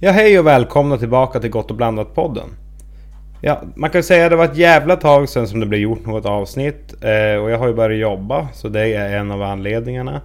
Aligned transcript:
Ja, 0.00 0.10
hej 0.10 0.38
och 0.38 0.46
välkomna 0.46 0.98
tillbaka 0.98 1.40
till 1.40 1.50
Gott 1.50 1.70
och 1.70 1.76
blandat-podden. 1.76 2.48
Ja, 3.40 3.62
man 3.74 3.90
kan 3.90 4.02
säga 4.02 4.24
att 4.24 4.30
det 4.30 4.36
var 4.36 4.44
ett 4.44 4.56
jävla 4.56 4.96
tag 4.96 5.28
sedan 5.28 5.48
som 5.48 5.60
det 5.60 5.66
blev 5.66 5.80
gjort 5.80 6.06
något 6.06 6.26
avsnitt. 6.26 6.94
Eh, 7.04 7.42
och 7.42 7.50
jag 7.50 7.58
har 7.58 7.68
ju 7.68 7.74
börjat 7.74 8.00
jobba, 8.00 8.48
så 8.52 8.68
det 8.68 8.94
är 8.94 9.16
en 9.16 9.30
av 9.30 9.42
anledningarna. 9.42 10.20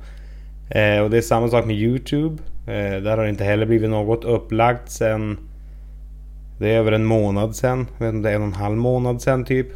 Eh, 0.70 1.00
och 1.00 1.10
det 1.10 1.18
är 1.18 1.22
samma 1.22 1.48
sak 1.48 1.66
med 1.66 1.76
Youtube. 1.76 2.44
Eh, 2.68 3.02
där 3.02 3.18
har 3.18 3.24
det 3.24 3.30
inte 3.30 3.44
heller 3.44 3.66
blivit 3.66 3.90
något 3.90 4.24
upplagt 4.24 4.92
sen... 4.92 5.38
Det 6.60 6.70
är 6.70 6.78
över 6.78 6.92
en 6.92 7.06
månad 7.06 7.56
sen. 7.56 7.88
Jag 7.98 8.06
vet 8.06 8.16
inte, 8.16 8.32
en 8.32 8.42
och 8.42 8.48
en 8.48 8.54
halv 8.54 8.78
månad 8.78 9.22
sen 9.22 9.46
typ. 9.46 9.68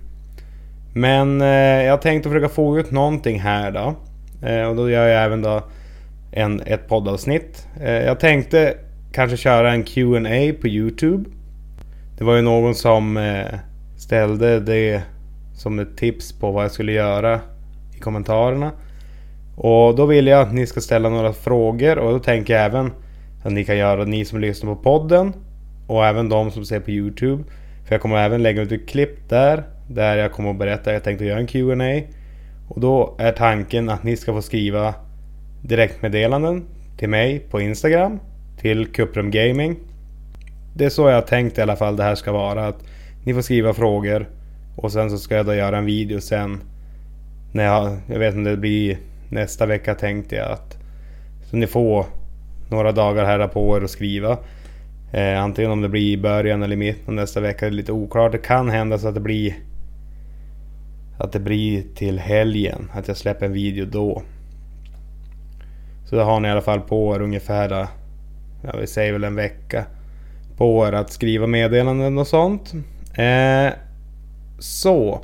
Men 0.94 1.42
eh, 1.42 1.84
jag 1.84 2.02
tänkte 2.02 2.30
försöka 2.30 2.50
få 2.50 2.80
ut 2.80 2.92
någonting 2.92 3.40
här 3.40 3.72
då. 3.72 3.96
Eh, 4.48 4.70
och 4.70 4.76
då 4.76 4.90
gör 4.90 5.08
jag 5.08 5.24
även 5.24 5.42
då 5.42 5.62
en, 6.32 6.62
ett 6.66 6.88
poddavsnitt. 6.88 7.68
Eh, 7.82 7.92
jag 7.92 8.20
tänkte 8.20 8.78
kanske 9.18 9.38
köra 9.38 9.72
en 9.72 9.84
Q&A 9.84 10.54
på 10.62 10.68
Youtube. 10.68 11.30
Det 12.18 12.24
var 12.24 12.36
ju 12.36 12.42
någon 12.42 12.76
som 12.76 13.18
eh, 13.18 13.60
ställde 13.96 14.60
det 14.60 15.02
som 15.54 15.80
ett 15.80 15.98
tips 15.98 16.40
på 16.40 16.52
vad 16.52 16.64
jag 16.64 16.72
skulle 16.72 16.92
göra 16.92 17.40
i 17.96 18.00
kommentarerna. 18.00 18.72
Och 19.56 19.96
då 19.96 20.06
vill 20.06 20.28
jag 20.28 20.42
att 20.42 20.54
ni 20.54 20.68
ska 20.68 20.82
ställa 20.82 21.10
några 21.10 21.34
frågor 21.34 21.98
och 21.98 22.12
då 22.12 22.20
tänker 22.20 22.54
jag 22.54 22.66
även 22.66 22.92
att 23.44 23.52
ni 23.52 23.66
kan 23.66 23.78
göra, 23.78 24.04
ni 24.04 24.26
som 24.26 24.40
lyssnar 24.40 24.76
på 24.76 24.82
podden 24.82 25.34
och 25.88 26.06
även 26.06 26.30
de 26.30 26.52
som 26.52 26.66
ser 26.66 26.80
på 26.80 26.92
Youtube. 26.92 27.44
För 27.86 27.96
jag 27.96 28.02
kommer 28.02 28.18
även 28.18 28.44
lägga 28.44 28.62
ut 28.62 28.72
ett 28.72 28.90
klipp 28.90 29.30
där, 29.30 29.64
där 29.90 30.18
jag 30.18 30.32
kommer 30.32 30.50
att 30.50 30.60
berätta 30.60 30.90
att 30.90 30.94
jag 30.94 31.04
tänkte 31.04 31.26
göra 31.26 31.40
en 31.40 31.48
Q&A 31.48 32.02
Och 32.70 32.82
då 32.82 33.16
är 33.20 33.32
tanken 33.32 33.90
att 33.90 34.04
ni 34.04 34.18
ska 34.18 34.34
få 34.34 34.42
skriva 34.42 34.94
direktmeddelanden 35.62 36.66
till 36.98 37.10
mig 37.10 37.40
på 37.40 37.62
Instagram, 37.62 38.20
till 38.58 38.88
Cuprum 38.88 39.32
Gaming. 39.32 39.76
Det 40.76 40.86
är 40.86 40.90
så 40.90 41.10
jag 41.10 41.16
har 41.16 41.22
tänkt 41.22 41.58
i 41.58 41.62
alla 41.62 41.76
fall 41.76 41.96
det 41.96 42.04
här 42.04 42.16
ska 42.16 42.32
vara. 42.32 42.68
Att 42.68 42.84
ni 43.24 43.34
får 43.34 43.42
skriva 43.42 43.74
frågor 43.74 44.30
och 44.76 44.92
sen 44.92 45.10
så 45.10 45.18
ska 45.18 45.36
jag 45.36 45.46
då 45.46 45.54
göra 45.54 45.78
en 45.78 45.86
video 45.86 46.22
sen. 46.22 46.62
När 47.52 47.64
jag, 47.64 47.98
jag 48.08 48.20
vet 48.20 48.36
inte, 48.36 48.50
det 48.50 48.58
blir 48.58 48.98
nästa 49.30 49.66
vecka 49.66 49.96
tänkte 49.96 50.36
jag 50.36 50.52
att 50.52 50.78
så 51.44 51.58
ni 51.58 51.68
får 51.68 52.06
några 52.70 52.92
dagar 52.92 53.26
här 53.26 53.48
på 53.48 53.78
er 53.78 53.82
att 53.82 53.90
skriva. 53.90 54.38
Eh, 55.14 55.44
antingen 55.44 55.72
om 55.72 55.82
det 55.82 55.90
blir 55.90 56.12
i 56.14 56.18
början 56.18 56.64
eller 56.64 56.74
i 56.74 56.80
mitten 56.80 57.16
nästa 57.16 57.40
vecka. 57.40 57.66
Det 57.66 57.70
är 57.70 57.72
lite 57.72 57.92
oklart. 57.92 58.32
Det 58.32 58.38
kan 58.38 58.70
hända 58.70 58.98
så 58.98 59.08
att 59.08 59.16
det 59.16 59.22
blir 59.22 59.56
att 61.18 61.32
det 61.32 61.40
blir 61.40 61.84
till 61.96 62.20
helgen. 62.20 62.92
Att 62.94 63.08
jag 63.08 63.18
släpper 63.18 63.46
en 63.46 63.54
video 63.54 63.86
då. 63.86 64.22
Så 66.06 66.16
det 66.16 66.24
har 66.24 66.40
ni 66.40 66.48
i 66.48 66.52
alla 66.52 66.62
fall 66.62 66.80
på 66.80 67.16
er 67.16 67.22
ungefär, 67.22 67.88
ja, 68.64 68.78
vi 68.80 68.88
säger 68.88 69.14
väl 69.14 69.24
en 69.24 69.36
vecka 69.36 69.86
på 70.58 70.88
er 70.88 70.94
att 70.94 71.12
skriva 71.12 71.48
meddelanden 71.48 72.18
och 72.18 72.28
sånt. 72.28 72.74
Eh, 73.14 73.74
så. 74.60 75.22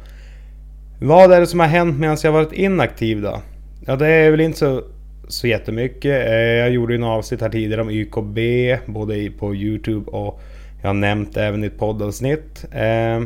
Vad 1.01 1.33
är 1.33 1.39
det 1.39 1.47
som 1.47 1.59
har 1.59 1.67
hänt 1.67 1.99
medan 1.99 2.17
jag 2.23 2.31
varit 2.31 2.53
inaktiv 2.53 3.21
då? 3.21 3.41
Ja 3.85 3.95
det 3.95 4.07
är 4.07 4.31
väl 4.31 4.39
inte 4.39 4.59
så, 4.59 4.83
så 5.27 5.47
jättemycket. 5.47 6.27
Eh, 6.27 6.35
jag 6.35 6.71
gjorde 6.71 6.93
ju 6.93 6.97
en 6.97 7.03
avsnitt 7.03 7.41
här 7.41 7.49
tidigare 7.49 7.81
om 7.81 7.89
YKB 7.89 8.39
både 8.85 9.29
på 9.39 9.55
Youtube 9.55 10.11
och 10.11 10.41
jag 10.81 10.89
har 10.89 10.93
nämnt 10.93 11.37
även 11.37 11.63
i 11.63 11.67
ett 11.67 11.79
poddavsnitt. 11.79 12.65
Eh, 12.71 13.23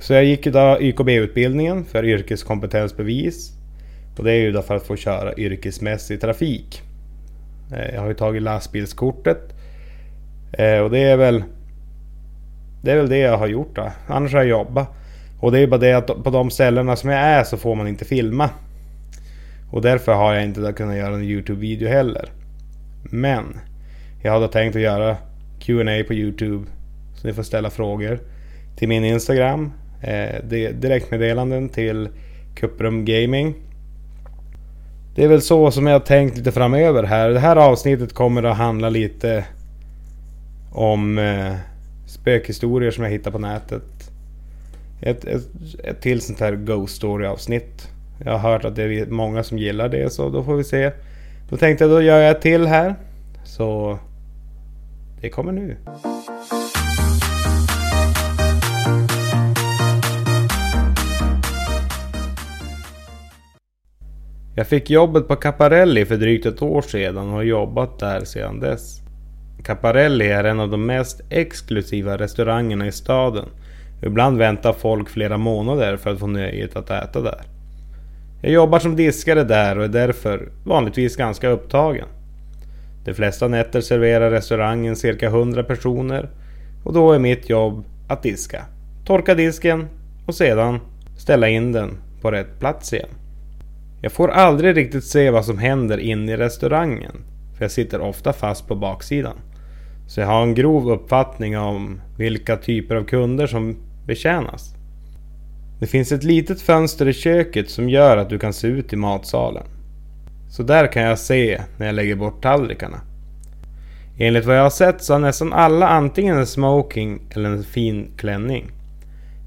så 0.00 0.12
jag 0.12 0.24
gick 0.24 0.46
ju 0.46 0.52
då 0.52 0.78
YKB-utbildningen 0.80 1.84
för 1.84 2.04
yrkeskompetensbevis. 2.04 3.52
Och 4.18 4.24
det 4.24 4.32
är 4.32 4.40
ju 4.40 4.52
då 4.52 4.62
för 4.62 4.76
att 4.76 4.86
få 4.86 4.96
köra 4.96 5.34
yrkesmässig 5.34 6.20
trafik. 6.20 6.82
Eh, 7.72 7.94
jag 7.94 8.00
har 8.00 8.08
ju 8.08 8.14
tagit 8.14 8.42
lastbilskortet. 8.42 9.54
Eh, 10.52 10.78
och 10.78 10.90
det 10.90 10.98
är 10.98 11.16
väl 11.16 11.44
Det 12.82 12.92
är 12.92 12.96
väl 12.96 13.08
det 13.08 13.18
jag 13.18 13.38
har 13.38 13.46
gjort 13.46 13.76
då. 13.76 13.90
Annars 14.06 14.32
har 14.32 14.40
jag 14.40 14.48
jobbat. 14.48 14.88
Och 15.40 15.52
det 15.52 15.58
är 15.58 15.66
bara 15.66 15.80
det 15.80 15.92
att 15.92 16.24
på 16.24 16.30
de 16.30 16.50
ställena 16.50 16.96
som 16.96 17.10
jag 17.10 17.20
är 17.20 17.44
så 17.44 17.56
får 17.56 17.74
man 17.74 17.88
inte 17.88 18.04
filma. 18.04 18.50
Och 19.70 19.82
därför 19.82 20.14
har 20.14 20.34
jag 20.34 20.44
inte 20.44 20.72
kunnat 20.76 20.96
göra 20.96 21.14
en 21.14 21.22
Youtube-video 21.22 21.88
heller. 21.88 22.28
Men 23.10 23.44
jag 24.22 24.32
hade 24.32 24.48
tänkt 24.48 24.76
att 24.76 24.82
göra 24.82 25.16
Q&A 25.60 26.04
på 26.06 26.14
Youtube. 26.14 26.64
Så 27.14 27.26
ni 27.26 27.32
får 27.32 27.42
ställa 27.42 27.70
frågor 27.70 28.20
till 28.76 28.88
min 28.88 29.04
Instagram. 29.04 29.72
Eh, 30.02 30.44
direktmeddelanden 30.74 31.68
till 31.68 32.08
Cuprum 32.54 33.04
Gaming. 33.04 33.54
Det 35.14 35.24
är 35.24 35.28
väl 35.28 35.42
så 35.42 35.70
som 35.70 35.86
jag 35.86 35.94
har 35.94 36.00
tänkt 36.00 36.36
lite 36.36 36.52
framöver 36.52 37.02
här. 37.02 37.30
Det 37.30 37.40
här 37.40 37.56
avsnittet 37.56 38.12
kommer 38.12 38.42
att 38.42 38.56
handla 38.56 38.88
lite 38.88 39.44
om 40.72 41.18
eh, 41.18 41.54
spökhistorier 42.06 42.90
som 42.90 43.04
jag 43.04 43.10
hittar 43.10 43.30
på 43.30 43.38
nätet. 43.38 44.10
Ett, 45.02 45.24
ett, 45.24 45.46
ett 45.84 46.00
till 46.00 46.20
sånt 46.20 46.40
här 46.40 46.52
Ghost 46.56 46.96
Story 46.96 47.26
avsnitt. 47.26 47.88
Jag 48.24 48.38
har 48.38 48.50
hört 48.50 48.64
att 48.64 48.76
det 48.76 48.82
är 48.82 49.06
många 49.06 49.42
som 49.42 49.58
gillar 49.58 49.88
det 49.88 50.12
så 50.12 50.30
då 50.30 50.44
får 50.44 50.56
vi 50.56 50.64
se. 50.64 50.90
Då 51.50 51.56
tänkte 51.56 51.84
jag 51.84 51.90
då 51.90 52.02
gör 52.02 52.18
jag 52.18 52.30
ett 52.30 52.42
till 52.42 52.66
här. 52.66 52.94
Så 53.44 53.98
det 55.20 55.28
kommer 55.28 55.52
nu. 55.52 55.76
Jag 64.56 64.66
fick 64.66 64.90
jobbet 64.90 65.28
på 65.28 65.36
Caparelli 65.36 66.04
för 66.04 66.16
drygt 66.16 66.46
ett 66.46 66.62
år 66.62 66.82
sedan 66.82 67.28
och 67.28 67.34
har 67.34 67.42
jobbat 67.42 67.98
där 67.98 68.24
sedan 68.24 68.60
dess. 68.60 69.00
Caparelli 69.64 70.28
är 70.28 70.44
en 70.44 70.60
av 70.60 70.70
de 70.70 70.86
mest 70.86 71.20
exklusiva 71.30 72.16
restaurangerna 72.18 72.86
i 72.86 72.92
staden. 72.92 73.44
Ibland 74.02 74.38
väntar 74.38 74.72
folk 74.72 75.08
flera 75.08 75.36
månader 75.36 75.96
för 75.96 76.10
att 76.10 76.18
få 76.18 76.26
nöjet 76.26 76.76
att 76.76 76.90
äta 76.90 77.20
där. 77.20 77.42
Jag 78.42 78.52
jobbar 78.52 78.78
som 78.78 78.96
diskare 78.96 79.44
där 79.44 79.78
och 79.78 79.84
är 79.84 79.88
därför 79.88 80.48
vanligtvis 80.64 81.16
ganska 81.16 81.48
upptagen. 81.48 82.06
De 83.04 83.14
flesta 83.14 83.48
nätter 83.48 83.80
serverar 83.80 84.30
restaurangen 84.30 84.96
cirka 84.96 85.26
100 85.26 85.64
personer 85.64 86.30
och 86.84 86.92
då 86.92 87.12
är 87.12 87.18
mitt 87.18 87.50
jobb 87.50 87.84
att 88.08 88.22
diska. 88.22 88.64
Torka 89.06 89.34
disken 89.34 89.88
och 90.26 90.34
sedan 90.34 90.80
ställa 91.18 91.48
in 91.48 91.72
den 91.72 91.90
på 92.20 92.30
rätt 92.30 92.60
plats 92.60 92.92
igen. 92.92 93.08
Jag 94.04 94.12
får 94.12 94.30
aldrig 94.30 94.76
riktigt 94.76 95.04
se 95.04 95.30
vad 95.30 95.44
som 95.44 95.58
händer 95.58 95.98
inne 95.98 96.32
i 96.32 96.36
restaurangen. 96.36 97.24
För 97.56 97.64
jag 97.64 97.70
sitter 97.70 98.00
ofta 98.00 98.32
fast 98.32 98.68
på 98.68 98.74
baksidan. 98.74 99.36
Så 100.06 100.20
jag 100.20 100.26
har 100.26 100.42
en 100.42 100.54
grov 100.54 100.90
uppfattning 100.90 101.58
om 101.58 102.00
vilka 102.18 102.56
typer 102.56 102.96
av 102.96 103.04
kunder 103.04 103.46
som 103.46 103.76
betjänas. 104.06 104.74
Det 105.80 105.86
finns 105.86 106.12
ett 106.12 106.24
litet 106.24 106.60
fönster 106.60 107.08
i 107.08 107.12
köket 107.12 107.70
som 107.70 107.88
gör 107.88 108.16
att 108.16 108.30
du 108.30 108.38
kan 108.38 108.52
se 108.52 108.66
ut 108.66 108.92
i 108.92 108.96
matsalen. 108.96 109.66
Så 110.50 110.62
där 110.62 110.92
kan 110.92 111.02
jag 111.02 111.18
se 111.18 111.60
när 111.76 111.86
jag 111.86 111.94
lägger 111.94 112.16
bort 112.16 112.42
tallrikarna. 112.42 113.00
Enligt 114.18 114.44
vad 114.44 114.56
jag 114.56 114.62
har 114.62 114.70
sett 114.70 115.02
så 115.02 115.12
har 115.12 115.20
nästan 115.20 115.52
alla 115.52 115.88
antingen 115.88 116.36
en 116.36 116.46
smoking 116.46 117.20
eller 117.30 117.50
en 117.50 117.64
fin 117.64 118.10
klänning. 118.16 118.70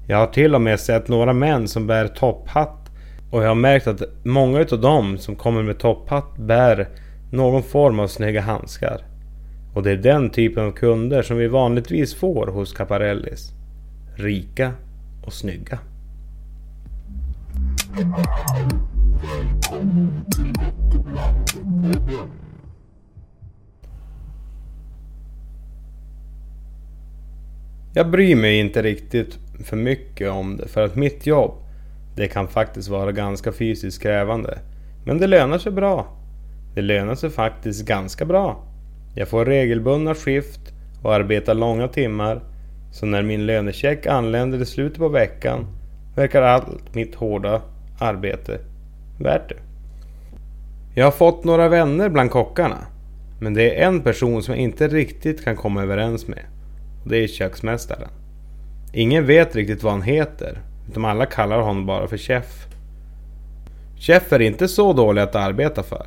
Jag 0.08 0.16
har 0.16 0.26
till 0.26 0.54
och 0.54 0.60
med 0.60 0.80
sett 0.80 1.08
några 1.08 1.32
män 1.32 1.68
som 1.68 1.86
bär 1.86 2.06
topphatt 2.06 2.87
och 3.30 3.42
jag 3.42 3.48
har 3.48 3.54
märkt 3.54 3.86
att 3.86 4.02
många 4.22 4.60
utav 4.60 4.80
dem 4.80 5.18
som 5.18 5.36
kommer 5.36 5.62
med 5.62 5.78
topphatt 5.78 6.36
bär 6.36 6.88
någon 7.30 7.62
form 7.62 8.00
av 8.00 8.06
snygga 8.06 8.40
handskar. 8.40 9.00
Och 9.74 9.82
det 9.82 9.90
är 9.90 9.96
den 9.96 10.30
typen 10.30 10.64
av 10.64 10.72
kunder 10.72 11.22
som 11.22 11.36
vi 11.36 11.48
vanligtvis 11.48 12.14
får 12.14 12.46
hos 12.46 12.72
Caparellis. 12.72 13.52
Rika 14.16 14.72
och 15.24 15.32
snygga. 15.32 15.78
Jag 27.94 28.10
bryr 28.10 28.36
mig 28.36 28.58
inte 28.58 28.82
riktigt 28.82 29.38
för 29.64 29.76
mycket 29.76 30.30
om 30.30 30.56
det 30.56 30.68
för 30.68 30.84
att 30.84 30.96
mitt 30.96 31.26
jobb 31.26 31.67
det 32.18 32.28
kan 32.28 32.48
faktiskt 32.48 32.88
vara 32.88 33.12
ganska 33.12 33.52
fysiskt 33.52 34.02
krävande. 34.02 34.58
Men 35.04 35.18
det 35.18 35.26
lönar 35.26 35.58
sig 35.58 35.72
bra. 35.72 36.06
Det 36.74 36.82
lönar 36.82 37.14
sig 37.14 37.30
faktiskt 37.30 37.86
ganska 37.86 38.24
bra. 38.24 38.64
Jag 39.14 39.28
får 39.28 39.44
regelbundna 39.44 40.14
skift 40.14 40.60
och 41.02 41.14
arbetar 41.14 41.54
långa 41.54 41.88
timmar. 41.88 42.42
Så 42.92 43.06
när 43.06 43.22
min 43.22 43.46
lönecheck 43.46 44.06
anländer 44.06 44.62
i 44.62 44.66
slutet 44.66 44.98
på 44.98 45.08
veckan 45.08 45.66
verkar 46.16 46.42
allt 46.42 46.94
mitt 46.94 47.14
hårda 47.14 47.62
arbete 48.00 48.58
värt 49.20 49.48
det. 49.48 49.56
Jag 50.94 51.04
har 51.04 51.12
fått 51.12 51.44
några 51.44 51.68
vänner 51.68 52.08
bland 52.08 52.30
kockarna. 52.30 52.78
Men 53.40 53.54
det 53.54 53.80
är 53.80 53.86
en 53.86 54.00
person 54.00 54.42
som 54.42 54.54
jag 54.54 54.62
inte 54.62 54.88
riktigt 54.88 55.44
kan 55.44 55.56
komma 55.56 55.82
överens 55.82 56.28
med. 56.28 56.42
Och 57.02 57.10
det 57.10 57.16
är 57.16 57.26
köksmästaren. 57.26 58.08
Ingen 58.92 59.26
vet 59.26 59.56
riktigt 59.56 59.82
vad 59.82 59.92
han 59.92 60.02
heter. 60.02 60.58
Utan 60.90 61.04
alla 61.04 61.26
kallar 61.26 61.60
honom 61.60 61.86
bara 61.86 62.08
för 62.08 62.16
Chef. 62.16 62.66
Chef 63.98 64.32
är 64.32 64.40
inte 64.40 64.68
så 64.68 64.92
dålig 64.92 65.22
att 65.22 65.34
arbeta 65.34 65.82
för. 65.82 66.06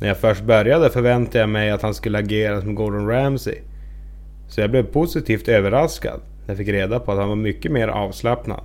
När 0.00 0.08
jag 0.08 0.16
först 0.16 0.42
började 0.44 0.90
förväntade 0.90 1.38
jag 1.38 1.48
mig 1.48 1.70
att 1.70 1.82
han 1.82 1.94
skulle 1.94 2.18
agera 2.18 2.60
som 2.60 2.74
Gordon 2.74 3.08
Ramsay. 3.08 3.58
Så 4.48 4.60
jag 4.60 4.70
blev 4.70 4.82
positivt 4.82 5.48
överraskad 5.48 6.20
när 6.40 6.50
jag 6.54 6.56
fick 6.56 6.68
reda 6.68 7.00
på 7.00 7.12
att 7.12 7.18
han 7.18 7.28
var 7.28 7.36
mycket 7.36 7.72
mer 7.72 7.88
avslappnad 7.88 8.60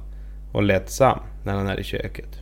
och 0.53 0.63
lättsam 0.63 1.19
när 1.45 1.53
han 1.53 1.67
är 1.67 1.79
i 1.79 1.83
köket. 1.83 2.39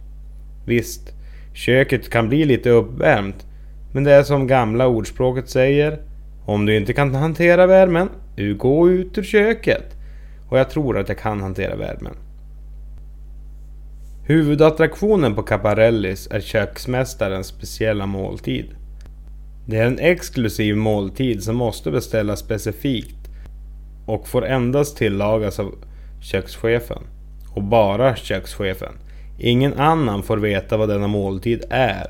Visst, 0.66 1.14
köket 1.54 2.10
kan 2.10 2.30
bli 2.30 2.46
lite 2.46 2.70
uppvärmt 2.70 3.46
men 3.94 4.04
det 4.04 4.12
är 4.12 4.24
som 4.24 4.48
gamla 4.48 4.88
ordspråket 4.88 5.50
säger 5.50 6.00
Om 6.46 6.66
du 6.66 6.78
inte 6.78 6.94
kan 6.94 7.16
hantera 7.16 7.68
värmen, 7.68 8.10
gå 8.58 8.90
ut 8.90 9.18
ur 9.18 9.24
köket. 9.24 9.96
Och 10.50 10.60
jag 10.60 10.70
tror 10.70 10.98
att 10.98 11.10
jag 11.10 11.18
kan 11.18 11.42
hantera 11.42 11.76
värmen. 11.76 12.16
Huvudattraktionen 14.28 15.36
på 15.36 15.44
Caparellis 15.44 16.28
är 16.32 16.40
köksmästarens 16.40 17.48
speciella 17.48 18.06
måltid. 18.06 18.66
Det 19.66 19.78
är 19.78 19.86
en 19.86 20.00
exklusiv 20.00 20.78
måltid 20.78 21.44
som 21.44 21.56
måste 21.56 21.92
beställas 21.92 22.40
specifikt 22.40 23.30
och 24.06 24.28
får 24.28 24.46
endast 24.46 24.98
tillagas 24.98 25.60
av 25.60 25.76
kökschefen. 26.22 27.02
Och 27.56 27.64
bara 27.64 28.16
kökschefen. 28.16 28.94
Ingen 29.40 29.74
annan 29.74 30.24
får 30.24 30.38
veta 30.38 30.78
vad 30.78 30.90
denna 30.90 31.08
måltid 31.08 31.64
är. 31.70 32.08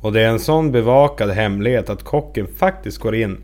Och 0.00 0.12
det 0.12 0.20
är 0.20 0.28
en 0.28 0.40
sån 0.40 0.72
bevakad 0.72 1.30
hemlighet 1.30 1.90
att 1.90 2.04
kocken 2.04 2.46
faktiskt 2.46 2.98
går 2.98 3.14
in 3.14 3.38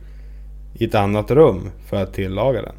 i 0.75 0.85
ett 0.85 0.95
annat 0.95 1.31
rum 1.31 1.71
för 1.87 2.03
att 2.03 2.15
tillaga 2.15 2.62
den. 2.62 2.77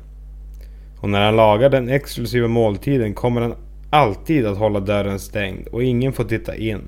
Och 1.01 1.09
när 1.09 1.25
han 1.25 1.35
lagar 1.35 1.69
den 1.69 1.89
exklusiva 1.89 2.47
måltiden 2.47 3.13
kommer 3.13 3.41
han 3.41 3.55
alltid 3.95 4.45
att 4.45 4.57
hålla 4.57 4.79
dörren 4.79 5.19
stängd 5.19 5.67
och 5.67 5.83
ingen 5.83 6.13
får 6.13 6.23
titta 6.23 6.55
in. 6.55 6.81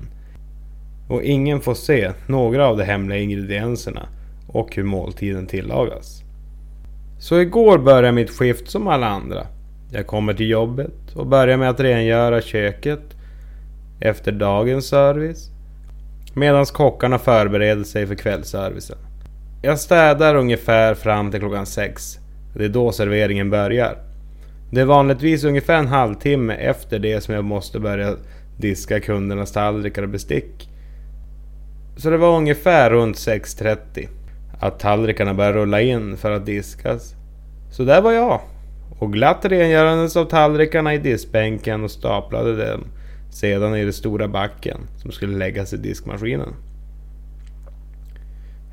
Och 1.08 1.22
ingen 1.22 1.60
får 1.60 1.74
se 1.74 2.12
några 2.26 2.66
av 2.66 2.76
de 2.76 2.84
hemliga 2.84 3.18
ingredienserna 3.18 4.08
och 4.48 4.76
hur 4.76 4.84
måltiden 4.84 5.46
tillagas. 5.46 6.22
Så 7.20 7.40
igår 7.40 7.78
började 7.78 8.12
mitt 8.12 8.30
skift 8.30 8.70
som 8.70 8.88
alla 8.88 9.06
andra. 9.06 9.46
Jag 9.92 10.06
kommer 10.06 10.34
till 10.34 10.50
jobbet 10.50 11.14
och 11.14 11.26
börjar 11.26 11.56
med 11.56 11.70
att 11.70 11.80
rengöra 11.80 12.40
köket 12.40 13.00
efter 14.00 14.32
dagens 14.32 14.86
service. 14.88 15.50
Medan 16.34 16.64
kockarna 16.66 17.18
förbereder 17.18 17.84
sig 17.84 18.06
för 18.06 18.14
kvällsservicen. 18.14 18.98
Jag 19.62 19.78
städar 19.78 20.34
ungefär 20.34 20.94
fram 20.94 21.30
till 21.30 21.40
klockan 21.40 21.66
sex. 21.66 22.18
Det 22.54 22.64
är 22.64 22.68
då 22.68 22.92
serveringen 22.92 23.50
börjar. 23.50 24.07
Det 24.70 24.80
är 24.80 24.84
vanligtvis 24.84 25.44
ungefär 25.44 25.78
en 25.78 25.86
halvtimme 25.86 26.54
efter 26.54 26.98
det 26.98 27.20
som 27.20 27.34
jag 27.34 27.44
måste 27.44 27.80
börja 27.80 28.16
diska 28.56 29.00
kundernas 29.00 29.52
tallrikar 29.52 30.02
och 30.02 30.08
bestick. 30.08 30.68
Så 31.96 32.10
det 32.10 32.16
var 32.16 32.36
ungefär 32.36 32.90
runt 32.90 33.16
6.30 33.16 34.08
att 34.60 34.80
tallrikarna 34.80 35.34
började 35.34 35.58
rulla 35.58 35.80
in 35.80 36.16
för 36.16 36.30
att 36.30 36.46
diskas. 36.46 37.14
Så 37.70 37.84
där 37.84 38.02
var 38.02 38.12
jag. 38.12 38.40
Och 38.98 39.12
glatt 39.12 39.44
rengörandes 39.44 40.16
av 40.16 40.24
tallrikarna 40.24 40.94
i 40.94 40.98
diskbänken 40.98 41.84
och 41.84 41.90
staplade 41.90 42.70
dem 42.70 42.84
sedan 43.30 43.76
i 43.76 43.84
den 43.84 43.92
stora 43.92 44.28
backen 44.28 44.78
som 45.02 45.12
skulle 45.12 45.36
läggas 45.36 45.72
i 45.72 45.76
diskmaskinen. 45.76 46.54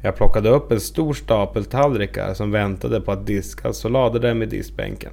Jag 0.03 0.15
plockade 0.15 0.49
upp 0.49 0.71
en 0.71 0.79
stor 0.79 1.13
stapel 1.13 1.65
tallrikar 1.65 2.33
som 2.33 2.51
väntade 2.51 3.01
på 3.01 3.11
att 3.11 3.27
diskas 3.27 3.85
och 3.85 3.91
lade 3.91 4.19
dem 4.19 4.43
i 4.43 4.45
diskbänken. 4.45 5.11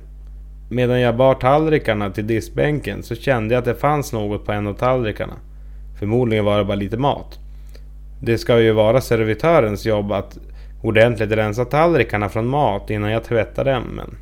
Medan 0.72 1.00
jag 1.00 1.16
bar 1.16 1.34
tallrikarna 1.34 2.10
till 2.10 2.26
diskbänken 2.26 3.02
så 3.02 3.14
kände 3.14 3.54
jag 3.54 3.58
att 3.58 3.64
det 3.64 3.74
fanns 3.74 4.12
något 4.12 4.44
på 4.46 4.52
en 4.52 4.66
av 4.66 4.74
tallrikarna. 4.74 5.34
Förmodligen 5.98 6.44
var 6.44 6.58
det 6.58 6.64
bara 6.64 6.74
lite 6.74 6.96
mat. 6.96 7.38
Det 8.20 8.38
ska 8.38 8.60
ju 8.60 8.72
vara 8.72 9.00
servitörens 9.00 9.86
jobb 9.86 10.12
att 10.12 10.38
ordentligt 10.82 11.32
rensa 11.32 11.64
tallrikarna 11.64 12.28
från 12.28 12.46
mat 12.46 12.90
innan 12.90 13.10
jag 13.10 13.24
tvättar 13.24 13.64
dem. 13.64 13.82
Men, 13.96 14.16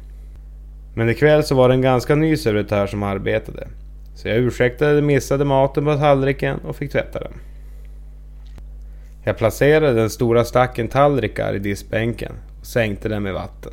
men 0.94 1.08
ikväll 1.08 1.44
så 1.44 1.54
var 1.54 1.68
det 1.68 1.74
en 1.74 1.82
ganska 1.82 2.14
ny 2.14 2.36
servitör 2.36 2.86
som 2.86 3.02
arbetade. 3.02 3.68
Så 4.14 4.28
jag 4.28 4.36
ursäktade 4.36 4.94
den 4.94 5.06
missade 5.06 5.44
maten 5.44 5.84
på 5.84 5.94
tallriken 5.94 6.58
och 6.58 6.76
fick 6.76 6.92
tvätta 6.92 7.18
den. 7.18 7.32
Jag 9.24 9.38
placerade 9.38 9.92
den 9.92 10.10
stora 10.10 10.44
stacken 10.44 10.88
tallrikar 10.88 11.54
i 11.54 11.58
diskbänken 11.58 12.32
och 12.60 12.66
sänkte 12.66 13.08
den 13.08 13.22
med 13.22 13.34
vatten. 13.34 13.72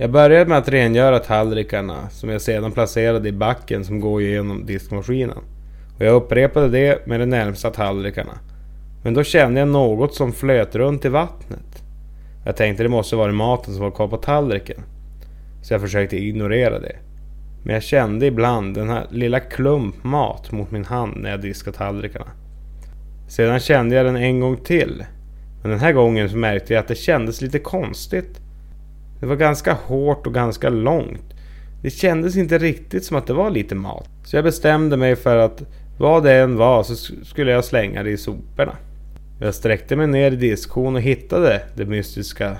Jag 0.00 0.10
började 0.10 0.46
med 0.46 0.58
att 0.58 0.68
rengöra 0.68 1.18
tallrikarna 1.18 2.08
som 2.10 2.28
jag 2.30 2.40
sedan 2.40 2.72
placerade 2.72 3.28
i 3.28 3.32
backen 3.32 3.84
som 3.84 4.00
går 4.00 4.22
genom 4.22 4.66
diskmaskinen. 4.66 5.38
Och 5.96 6.04
jag 6.04 6.14
upprepade 6.14 6.68
det 6.68 7.06
med 7.06 7.20
de 7.20 7.26
närmsta 7.26 7.70
tallrikarna. 7.70 8.38
Men 9.04 9.14
då 9.14 9.24
kände 9.24 9.60
jag 9.60 9.68
något 9.68 10.14
som 10.14 10.32
flöt 10.32 10.74
runt 10.74 11.04
i 11.04 11.08
vattnet. 11.08 11.82
Jag 12.44 12.56
tänkte 12.56 12.82
det 12.82 12.88
måste 12.88 13.16
vara 13.16 13.32
maten 13.32 13.74
som 13.74 13.82
var 13.82 13.90
kvar 13.90 14.08
på 14.08 14.16
tallriken. 14.16 14.82
Så 15.62 15.74
jag 15.74 15.80
försökte 15.80 16.16
ignorera 16.16 16.78
det. 16.78 16.96
Men 17.64 17.74
jag 17.74 17.82
kände 17.82 18.26
ibland 18.26 18.74
den 18.74 18.88
här 18.88 19.06
lilla 19.10 19.40
klump 19.40 20.04
mat 20.04 20.52
mot 20.52 20.70
min 20.70 20.84
hand 20.84 21.16
när 21.16 21.30
jag 21.30 21.40
diskade 21.40 21.76
tallrikarna. 21.76 22.30
Sedan 23.28 23.60
kände 23.60 23.96
jag 23.96 24.06
den 24.06 24.16
en 24.16 24.40
gång 24.40 24.56
till. 24.56 25.04
Men 25.62 25.70
den 25.70 25.80
här 25.80 25.92
gången 25.92 26.30
så 26.30 26.36
märkte 26.36 26.72
jag 26.72 26.80
att 26.80 26.88
det 26.88 26.94
kändes 26.94 27.42
lite 27.42 27.58
konstigt. 27.58 28.40
Det 29.20 29.26
var 29.26 29.36
ganska 29.36 29.72
hårt 29.72 30.26
och 30.26 30.34
ganska 30.34 30.68
långt. 30.68 31.34
Det 31.82 31.90
kändes 31.90 32.36
inte 32.36 32.58
riktigt 32.58 33.04
som 33.04 33.16
att 33.16 33.26
det 33.26 33.32
var 33.32 33.50
lite 33.50 33.74
mat. 33.74 34.08
Så 34.24 34.36
jag 34.36 34.44
bestämde 34.44 34.96
mig 34.96 35.16
för 35.16 35.36
att 35.36 35.62
vad 35.98 36.22
det 36.22 36.32
än 36.32 36.56
var 36.56 36.82
så 36.82 36.94
skulle 37.24 37.50
jag 37.50 37.64
slänga 37.64 38.02
det 38.02 38.10
i 38.10 38.16
soporna. 38.16 38.76
Jag 39.40 39.54
sträckte 39.54 39.96
mig 39.96 40.06
ner 40.06 40.32
i 40.32 40.36
diskon 40.36 40.94
och 40.94 41.02
hittade 41.02 41.62
det 41.76 41.86
mystiska 41.86 42.56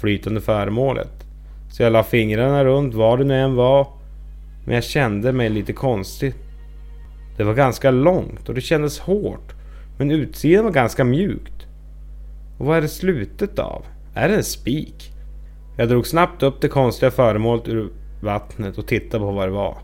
flytande 0.00 0.40
föremålet. 0.40 1.24
Så 1.72 1.82
jag 1.82 1.92
la 1.92 2.02
fingrarna 2.02 2.64
runt 2.64 2.94
var 2.94 3.18
det 3.18 3.24
nu 3.24 3.40
än 3.40 3.54
var. 3.54 3.86
Men 4.66 4.74
jag 4.74 4.84
kände 4.84 5.32
mig 5.32 5.48
lite 5.48 5.72
konstig. 5.72 6.34
Det 7.36 7.44
var 7.44 7.54
ganska 7.54 7.90
långt 7.90 8.48
och 8.48 8.54
det 8.54 8.60
kändes 8.60 8.98
hårt. 8.98 9.52
Men 9.98 10.10
utsidan 10.10 10.64
var 10.64 10.72
ganska 10.72 11.04
mjukt. 11.04 11.66
Och 12.58 12.66
vad 12.66 12.76
är 12.76 12.82
det 12.82 12.88
slutet 12.88 13.58
av? 13.58 13.84
Är 14.14 14.28
det 14.28 14.36
en 14.36 14.44
spik? 14.44 15.09
Jag 15.80 15.88
drog 15.88 16.06
snabbt 16.06 16.42
upp 16.42 16.60
det 16.60 16.68
konstiga 16.68 17.10
föremålet 17.10 17.68
ur 17.68 17.92
vattnet 18.22 18.78
och 18.78 18.86
tittade 18.86 19.24
på 19.24 19.30
vad 19.30 19.48
det 19.48 19.52
var. 19.52 19.78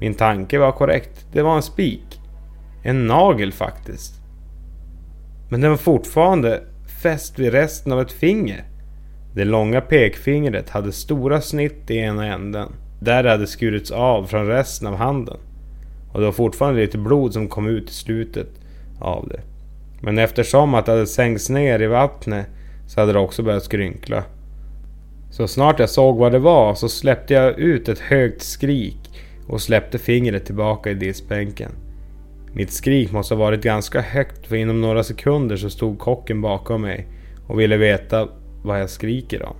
Min 0.00 0.14
tanke 0.14 0.58
var 0.58 0.72
korrekt. 0.72 1.26
Det 1.32 1.42
var 1.42 1.56
en 1.56 1.62
spik. 1.62 2.20
En 2.82 3.06
nagel 3.06 3.52
faktiskt. 3.52 4.14
Men 5.50 5.60
den 5.60 5.70
var 5.70 5.76
fortfarande 5.76 6.62
fäst 7.02 7.38
vid 7.38 7.52
resten 7.52 7.92
av 7.92 8.00
ett 8.00 8.12
finger. 8.12 8.64
Det 9.34 9.44
långa 9.44 9.80
pekfingret 9.80 10.70
hade 10.70 10.92
stora 10.92 11.40
snitt 11.40 11.90
i 11.90 11.96
ena 11.96 12.26
änden. 12.26 12.68
Där 13.00 13.22
det 13.22 13.30
hade 13.30 13.46
skurits 13.46 13.90
av 13.90 14.24
från 14.24 14.46
resten 14.46 14.88
av 14.88 14.96
handen. 14.96 15.38
Och 16.12 16.20
det 16.20 16.26
var 16.26 16.32
fortfarande 16.32 16.80
lite 16.80 16.98
blod 16.98 17.32
som 17.32 17.48
kom 17.48 17.68
ut 17.68 17.90
i 17.90 17.94
slutet 17.94 18.48
av 19.00 19.28
det. 19.28 19.40
Men 20.02 20.18
eftersom 20.18 20.74
att 20.74 20.86
det 20.86 20.92
hade 20.92 21.06
sänkts 21.06 21.50
ner 21.50 21.82
i 21.82 21.86
vattnet 21.86 22.46
så 22.86 23.00
hade 23.00 23.12
det 23.12 23.18
också 23.18 23.42
börjat 23.42 23.62
skrynkla. 23.62 24.24
Så 25.30 25.48
snart 25.48 25.78
jag 25.78 25.90
såg 25.90 26.16
vad 26.16 26.32
det 26.32 26.38
var 26.38 26.74
så 26.74 26.88
släppte 26.88 27.34
jag 27.34 27.58
ut 27.58 27.88
ett 27.88 27.98
högt 27.98 28.42
skrik 28.42 28.98
och 29.48 29.60
släppte 29.60 29.98
fingret 29.98 30.46
tillbaka 30.46 30.90
i 30.90 30.94
diskbänken. 30.94 31.72
Mitt 32.52 32.72
skrik 32.72 33.12
måste 33.12 33.34
ha 33.34 33.38
varit 33.44 33.62
ganska 33.62 34.00
högt 34.00 34.46
för 34.46 34.56
inom 34.56 34.80
några 34.80 35.02
sekunder 35.02 35.56
så 35.56 35.70
stod 35.70 35.98
kocken 35.98 36.40
bakom 36.40 36.82
mig 36.82 37.06
och 37.46 37.60
ville 37.60 37.76
veta 37.76 38.28
vad 38.62 38.80
jag 38.80 38.90
skriker 38.90 39.42
om. 39.42 39.56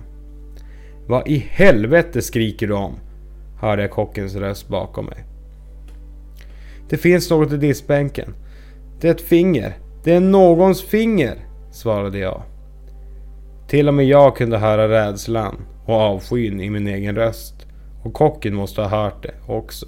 Vad 1.07 1.27
i 1.27 1.37
helvete 1.37 2.21
skriker 2.21 2.67
du 2.67 2.73
om? 2.73 2.95
Hörde 3.59 3.81
jag 3.81 3.91
kockens 3.91 4.35
röst 4.35 4.67
bakom 4.67 5.05
mig. 5.05 5.25
Det 6.89 6.97
finns 6.97 7.29
något 7.29 7.53
i 7.53 7.57
diskbänken. 7.57 8.35
Det 9.01 9.07
är 9.07 9.11
ett 9.11 9.21
finger. 9.21 9.77
Det 10.03 10.13
är 10.13 10.19
någons 10.19 10.81
finger, 10.81 11.35
svarade 11.71 12.17
jag. 12.19 12.41
Till 13.71 13.87
och 13.87 13.93
med 13.93 14.05
jag 14.05 14.37
kunde 14.37 14.57
höra 14.57 14.89
rädslan 14.89 15.61
och 15.85 15.95
avskyn 15.95 16.61
i 16.61 16.69
min 16.69 16.87
egen 16.87 17.15
röst. 17.15 17.67
Och 18.03 18.13
kocken 18.13 18.55
måste 18.55 18.81
ha 18.81 19.03
hört 19.03 19.23
det 19.23 19.33
också. 19.47 19.85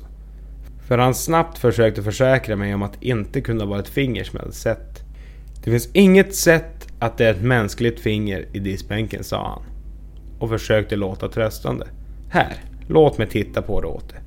För 0.87 0.97
han 0.97 1.13
snabbt 1.15 1.57
försökte 1.57 2.03
försäkra 2.03 2.55
mig 2.55 2.73
om 2.73 2.83
att 2.83 3.01
det 3.01 3.07
inte 3.07 3.41
kunde 3.41 3.65
vara 3.65 3.79
ett 3.79 3.87
finger 3.87 4.23
som 4.23 4.37
jag 4.37 4.41
hade 4.41 4.55
sett. 4.55 5.03
Det 5.63 5.71
finns 5.71 5.89
inget 5.93 6.35
sätt 6.35 6.87
att 6.99 7.17
det 7.17 7.25
är 7.25 7.33
ett 7.33 7.41
mänskligt 7.41 7.99
finger 7.99 8.45
i 8.53 8.59
diskbänken, 8.59 9.23
sa 9.23 9.47
han. 9.47 9.63
Och 10.39 10.49
försökte 10.49 10.95
låta 10.95 11.29
tröstande. 11.29 11.87
Här, 12.29 12.53
låt 12.87 13.17
mig 13.17 13.27
titta 13.27 13.61
på 13.61 13.81
det 13.81 13.87
åt 13.87 14.09
dig. 14.09 14.19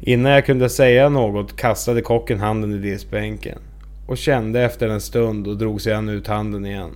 Innan 0.00 0.32
jag 0.32 0.46
kunde 0.46 0.68
säga 0.68 1.08
något 1.08 1.56
kastade 1.56 2.02
kocken 2.02 2.40
handen 2.40 2.74
i 2.74 2.78
diskbänken. 2.78 3.58
Och 4.06 4.18
kände 4.18 4.62
efter 4.62 4.88
en 4.88 5.00
stund 5.00 5.46
och 5.46 5.58
drog 5.58 5.80
sedan 5.80 6.08
ut 6.08 6.26
handen 6.26 6.66
igen. 6.66 6.90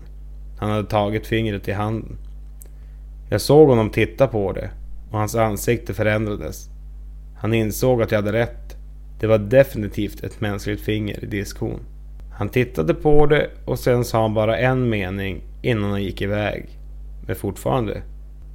Han 0.58 0.70
hade 0.70 0.88
tagit 0.88 1.26
fingret 1.26 1.68
i 1.68 1.72
handen. 1.72 2.18
Jag 3.30 3.40
såg 3.40 3.68
honom 3.68 3.90
titta 3.90 4.26
på 4.26 4.52
det 4.52 4.70
och 5.10 5.18
hans 5.18 5.34
ansikte 5.34 5.94
förändrades. 5.94 6.68
Han 7.36 7.54
insåg 7.54 8.02
att 8.02 8.10
jag 8.10 8.18
hade 8.18 8.32
rätt. 8.32 8.76
Det 9.20 9.26
var 9.26 9.38
definitivt 9.38 10.24
ett 10.24 10.40
mänskligt 10.40 10.80
finger 10.80 11.24
i 11.24 11.26
diskhon. 11.26 11.80
Han 12.32 12.48
tittade 12.48 12.94
på 12.94 13.26
det 13.26 13.50
och 13.64 13.78
sen 13.78 14.04
sa 14.04 14.22
han 14.22 14.34
bara 14.34 14.58
en 14.58 14.88
mening 14.88 15.42
innan 15.62 15.90
han 15.90 16.02
gick 16.02 16.22
iväg. 16.22 16.78
Men 17.26 17.36
fortfarande, 17.36 18.02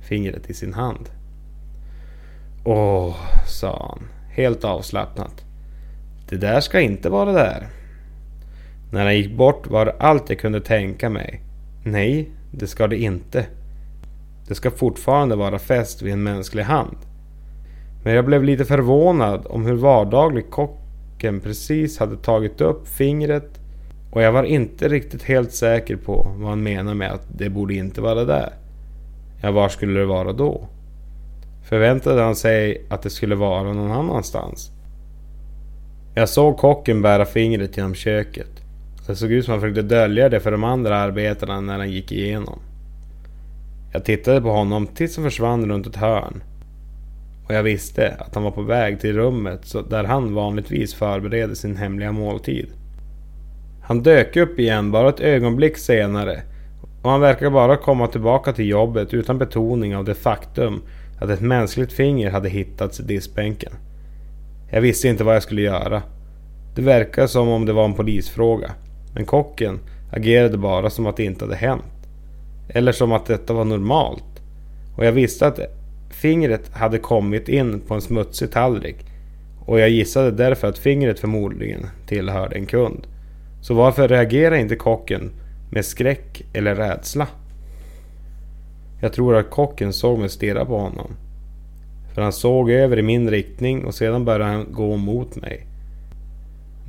fingret 0.01 0.49
i 0.49 0.53
sin 0.53 0.73
hand. 0.73 1.09
Åh, 2.65 3.15
sa 3.47 3.87
han, 3.89 4.07
helt 4.35 4.63
avslappnat. 4.63 5.45
Det 6.29 6.37
där 6.37 6.59
ska 6.59 6.79
inte 6.79 7.09
vara 7.09 7.31
där. 7.31 7.67
När 8.91 9.03
han 9.03 9.17
gick 9.17 9.37
bort 9.37 9.67
var 9.67 9.85
det 9.85 9.95
allt 9.99 10.29
jag 10.29 10.39
kunde 10.39 10.61
tänka 10.61 11.09
mig. 11.09 11.41
Nej, 11.83 12.29
det 12.51 12.67
ska 12.67 12.87
det 12.87 12.97
inte. 12.97 13.45
Det 14.47 14.55
ska 14.55 14.71
fortfarande 14.71 15.35
vara 15.35 15.59
fäst 15.59 16.01
vid 16.01 16.13
en 16.13 16.23
mänsklig 16.23 16.63
hand. 16.63 16.97
Men 18.03 18.13
jag 18.13 18.25
blev 18.25 18.43
lite 18.43 18.65
förvånad 18.65 19.45
om 19.49 19.65
hur 19.65 19.75
vardaglig 19.75 20.49
kocken 20.49 21.39
precis 21.39 21.99
hade 21.99 22.17
tagit 22.17 22.61
upp 22.61 22.87
fingret 22.87 23.59
och 24.11 24.21
jag 24.21 24.31
var 24.31 24.43
inte 24.43 24.87
riktigt 24.87 25.23
helt 25.23 25.51
säker 25.51 25.95
på 25.95 26.31
vad 26.35 26.49
han 26.49 26.63
menar 26.63 26.93
med 26.93 27.11
att 27.11 27.27
det 27.37 27.49
borde 27.49 27.73
inte 27.73 28.01
vara 28.01 28.25
där. 28.25 28.53
Ja, 29.41 29.51
var 29.51 29.69
skulle 29.69 29.99
det 29.99 30.05
vara 30.05 30.33
då? 30.33 30.67
Förväntade 31.63 32.21
han 32.21 32.35
sig 32.35 32.85
att 32.89 33.01
det 33.01 33.09
skulle 33.09 33.35
vara 33.35 33.73
någon 33.73 33.91
annanstans? 33.91 34.71
Jag 36.15 36.29
såg 36.29 36.57
kocken 36.57 37.01
bära 37.01 37.25
fingret 37.25 37.77
genom 37.77 37.95
köket. 37.95 38.58
Det 39.09 39.15
såg 39.15 39.31
ut 39.31 39.45
som 39.45 39.51
han 39.51 39.61
försökte 39.61 39.81
dölja 39.81 40.29
det 40.29 40.39
för 40.39 40.51
de 40.51 40.63
andra 40.63 40.97
arbetarna 40.97 41.61
när 41.61 41.77
han 41.77 41.91
gick 41.91 42.11
igenom. 42.11 42.59
Jag 43.93 44.05
tittade 44.05 44.41
på 44.41 44.49
honom 44.49 44.87
tills 44.87 45.17
han 45.17 45.25
försvann 45.25 45.69
runt 45.69 45.87
ett 45.87 45.95
hörn. 45.95 46.43
Och 47.47 47.53
jag 47.53 47.63
visste 47.63 48.15
att 48.19 48.35
han 48.35 48.43
var 48.43 48.51
på 48.51 48.61
väg 48.61 48.99
till 48.99 49.15
rummet 49.15 49.75
där 49.89 50.03
han 50.03 50.33
vanligtvis 50.33 50.93
förberedde 50.93 51.55
sin 51.55 51.77
hemliga 51.77 52.11
måltid. 52.11 52.67
Han 53.83 54.03
dök 54.03 54.35
upp 54.35 54.59
igen 54.59 54.91
bara 54.91 55.09
ett 55.09 55.19
ögonblick 55.19 55.77
senare 55.77 56.41
och 57.01 57.11
han 57.11 57.21
verkar 57.21 57.49
bara 57.49 57.77
komma 57.77 58.07
tillbaka 58.07 58.53
till 58.53 58.69
jobbet 58.69 59.13
utan 59.13 59.37
betoning 59.37 59.95
av 59.95 60.05
det 60.05 60.15
faktum 60.15 60.81
att 61.19 61.29
ett 61.29 61.41
mänskligt 61.41 61.93
finger 61.93 62.31
hade 62.31 62.49
hittats 62.49 62.99
i 62.99 63.03
diskbänken. 63.03 63.71
Jag 64.71 64.81
visste 64.81 65.07
inte 65.07 65.23
vad 65.23 65.35
jag 65.35 65.43
skulle 65.43 65.61
göra. 65.61 66.01
Det 66.75 66.81
verkade 66.81 67.27
som 67.27 67.47
om 67.47 67.65
det 67.65 67.73
var 67.73 67.85
en 67.85 67.93
polisfråga. 67.93 68.71
Men 69.13 69.25
kocken 69.25 69.79
agerade 70.11 70.57
bara 70.57 70.89
som 70.89 71.05
att 71.05 71.17
det 71.17 71.23
inte 71.23 71.45
hade 71.45 71.55
hänt. 71.55 71.83
Eller 72.69 72.91
som 72.91 73.11
att 73.11 73.25
detta 73.25 73.53
var 73.53 73.65
normalt. 73.65 74.23
Och 74.97 75.05
jag 75.05 75.11
visste 75.11 75.47
att 75.47 75.59
fingret 76.09 76.73
hade 76.73 76.97
kommit 76.97 77.49
in 77.49 77.79
på 77.79 77.93
en 77.93 78.01
smutsig 78.01 78.51
tallrik. 78.51 78.95
Och 79.65 79.79
jag 79.79 79.89
gissade 79.89 80.31
därför 80.31 80.67
att 80.67 80.77
fingret 80.77 81.19
förmodligen 81.19 81.85
tillhörde 82.07 82.55
en 82.55 82.65
kund. 82.65 83.07
Så 83.61 83.73
varför 83.73 84.07
reagerar 84.07 84.55
inte 84.55 84.75
kocken 84.75 85.31
med 85.71 85.85
skräck 85.85 86.43
eller 86.53 86.75
rädsla? 86.75 87.27
Jag 89.01 89.13
tror 89.13 89.35
att 89.35 89.49
kocken 89.49 89.93
såg 89.93 90.19
mig 90.19 90.29
stirra 90.29 90.65
på 90.65 90.79
honom. 90.79 91.11
För 92.13 92.21
han 92.21 92.33
såg 92.33 92.71
över 92.71 92.99
i 92.99 93.01
min 93.01 93.29
riktning 93.29 93.85
och 93.85 93.95
sedan 93.95 94.25
började 94.25 94.45
han 94.45 94.67
gå 94.71 94.97
mot 94.97 95.35
mig. 95.35 95.68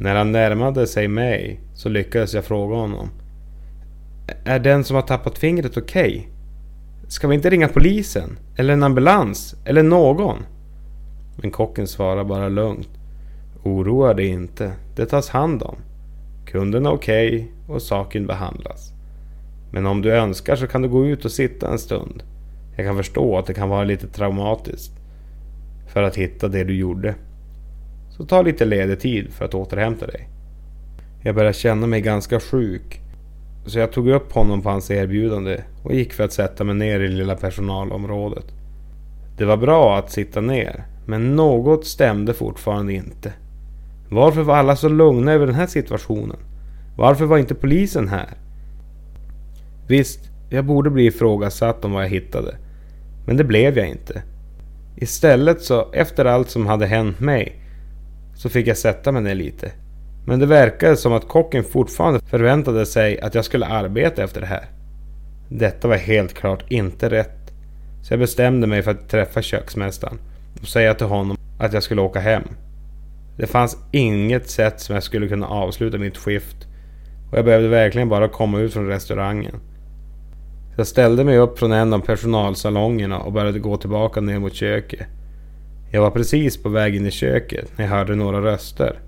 När 0.01 0.15
han 0.15 0.33
närmade 0.33 0.87
sig 0.87 1.09
mig 1.09 1.61
så 1.75 1.89
lyckades 1.89 2.35
jag 2.35 2.45
fråga 2.45 2.77
honom. 2.77 3.11
Är 4.45 4.59
den 4.59 4.85
som 4.85 4.97
har 4.97 5.03
tappat 5.03 5.39
fingret 5.39 5.77
okej? 5.77 6.11
Okay? 6.11 6.25
Ska 7.09 7.29
vi 7.29 7.35
inte 7.35 7.51
ringa 7.51 7.69
polisen? 7.69 8.39
Eller 8.57 8.73
en 8.73 8.83
ambulans? 8.83 9.55
Eller 9.65 9.83
någon? 9.83 10.37
Men 11.37 11.51
kocken 11.51 11.87
svarade 11.87 12.25
bara 12.25 12.49
lugnt. 12.49 12.89
Oroa 13.63 14.15
dig 14.15 14.27
inte. 14.27 14.73
Det 14.97 15.07
tas 15.07 15.29
hand 15.29 15.63
om. 15.63 15.77
Kunden 16.47 16.87
är 16.87 16.91
okej 16.91 17.35
okay 17.35 17.75
och 17.75 17.83
saken 17.83 18.27
behandlas. 18.27 18.93
Men 19.73 19.87
om 19.87 20.03
du 20.03 20.13
önskar 20.13 20.57
så 20.57 20.67
kan 20.67 20.83
du 20.83 20.89
gå 20.89 21.07
ut 21.07 21.25
och 21.25 21.33
sitta 21.33 21.73
en 21.73 21.79
stund. 21.79 22.23
Jag 22.77 22.87
kan 22.87 22.97
förstå 22.97 23.39
att 23.39 23.47
det 23.47 23.55
kan 23.55 23.69
vara 23.69 23.85
lite 23.85 24.09
traumatiskt. 24.09 24.93
För 25.89 26.03
att 26.03 26.17
hitta 26.17 26.49
det 26.49 26.65
du 26.65 26.77
gjorde. 26.77 27.15
Så 28.11 28.25
ta 28.25 28.43
lite 28.43 28.65
ledig 28.65 29.01
tid 29.01 29.33
för 29.33 29.45
att 29.45 29.55
återhämta 29.55 30.07
dig. 30.07 30.29
Jag 31.23 31.35
började 31.35 31.55
känna 31.55 31.87
mig 31.87 32.01
ganska 32.01 32.41
sjuk. 32.41 33.01
Så 33.67 33.79
jag 33.79 33.93
tog 33.93 34.09
upp 34.09 34.33
honom 34.33 34.63
på 34.63 34.71
hans 34.71 34.91
erbjudande 34.91 35.61
och 35.83 35.95
gick 35.95 36.13
för 36.13 36.25
att 36.25 36.33
sätta 36.33 36.65
mig 36.65 36.75
ner 36.75 37.01
i 37.01 37.09
det 37.09 37.15
lilla 37.15 37.37
personalområdet. 37.37 38.45
Det 39.37 39.45
var 39.45 39.57
bra 39.57 39.99
att 39.99 40.13
sitta 40.13 40.41
ner, 40.41 40.85
men 41.07 41.37
något 41.37 41.87
stämde 41.87 42.35
fortfarande 42.35 42.93
inte. 42.93 43.33
Varför 44.11 44.43
var 44.43 44.57
alla 44.57 44.77
så 44.77 44.89
lugna 44.89 45.33
över 45.33 45.47
den 45.47 45.55
här 45.55 45.67
situationen? 45.67 46.37
Varför 46.97 47.25
var 47.25 47.39
inte 47.39 47.55
polisen 47.55 48.09
här? 48.09 48.29
Visst, 49.89 50.21
jag 50.51 50.65
borde 50.65 50.91
bli 50.91 51.07
ifrågasatt 51.07 51.85
om 51.85 51.93
vad 51.93 52.05
jag 52.05 52.09
hittade. 52.09 52.57
Men 53.27 53.37
det 53.37 53.45
blev 53.45 53.79
jag 53.79 53.89
inte. 53.89 54.23
Istället 54.97 55.63
så, 55.63 55.93
efter 55.93 56.25
allt 56.25 56.51
som 56.51 56.67
hade 56.67 56.87
hänt 56.87 57.21
mig, 57.21 57.60
så 58.41 58.49
fick 58.49 58.67
jag 58.67 58.77
sätta 58.77 59.13
mig 59.13 59.23
ner 59.23 59.35
lite. 59.35 59.73
Men 60.27 60.39
det 60.39 60.47
verkade 60.47 60.97
som 60.97 61.13
att 61.13 61.29
kocken 61.29 61.65
fortfarande 61.65 62.21
förväntade 62.21 62.87
sig 62.87 63.21
att 63.21 63.35
jag 63.35 63.45
skulle 63.45 63.67
arbeta 63.67 64.23
efter 64.23 64.41
det 64.41 64.47
här. 64.47 64.65
Detta 65.49 65.89
var 65.89 65.97
helt 65.97 66.35
klart 66.35 66.65
inte 66.69 67.11
rätt. 67.11 67.53
Så 68.03 68.13
jag 68.13 68.21
bestämde 68.21 68.67
mig 68.67 68.83
för 68.83 68.91
att 68.91 69.09
träffa 69.09 69.43
köksmästaren 69.43 70.19
och 70.61 70.69
säga 70.69 70.95
till 70.95 71.07
honom 71.07 71.37
att 71.59 71.73
jag 71.73 71.83
skulle 71.83 72.01
åka 72.01 72.21
hem. 72.21 72.43
Det 73.37 73.47
fanns 73.47 73.77
inget 73.93 74.51
sätt 74.51 74.81
som 74.81 74.95
jag 74.95 75.03
skulle 75.03 75.29
kunna 75.29 75.47
avsluta 75.47 75.99
mitt 75.99 76.17
skift 76.17 76.57
och 77.31 77.39
jag 77.39 77.45
behövde 77.45 77.69
verkligen 77.69 78.09
bara 78.09 78.29
komma 78.29 78.59
ut 78.59 78.73
från 78.73 78.87
restaurangen. 78.87 79.55
Jag 80.77 80.87
ställde 80.87 81.25
mig 81.25 81.39
upp 81.39 81.59
från 81.59 81.73
en 81.73 81.93
av 81.93 81.99
personalsalongerna 81.99 83.19
och 83.19 83.33
började 83.33 83.59
gå 83.59 83.77
tillbaka 83.77 84.21
ner 84.21 84.39
mot 84.39 84.55
köket. 84.55 85.07
Jag 85.93 86.01
var 86.01 86.11
precis 86.11 86.63
på 86.63 86.69
väg 86.69 86.97
in 86.97 87.07
i 87.07 87.11
köket 87.11 87.73
när 87.77 87.85
jag 87.85 87.93
hörde 87.93 88.15
några 88.15 88.41
röster. 88.41 88.99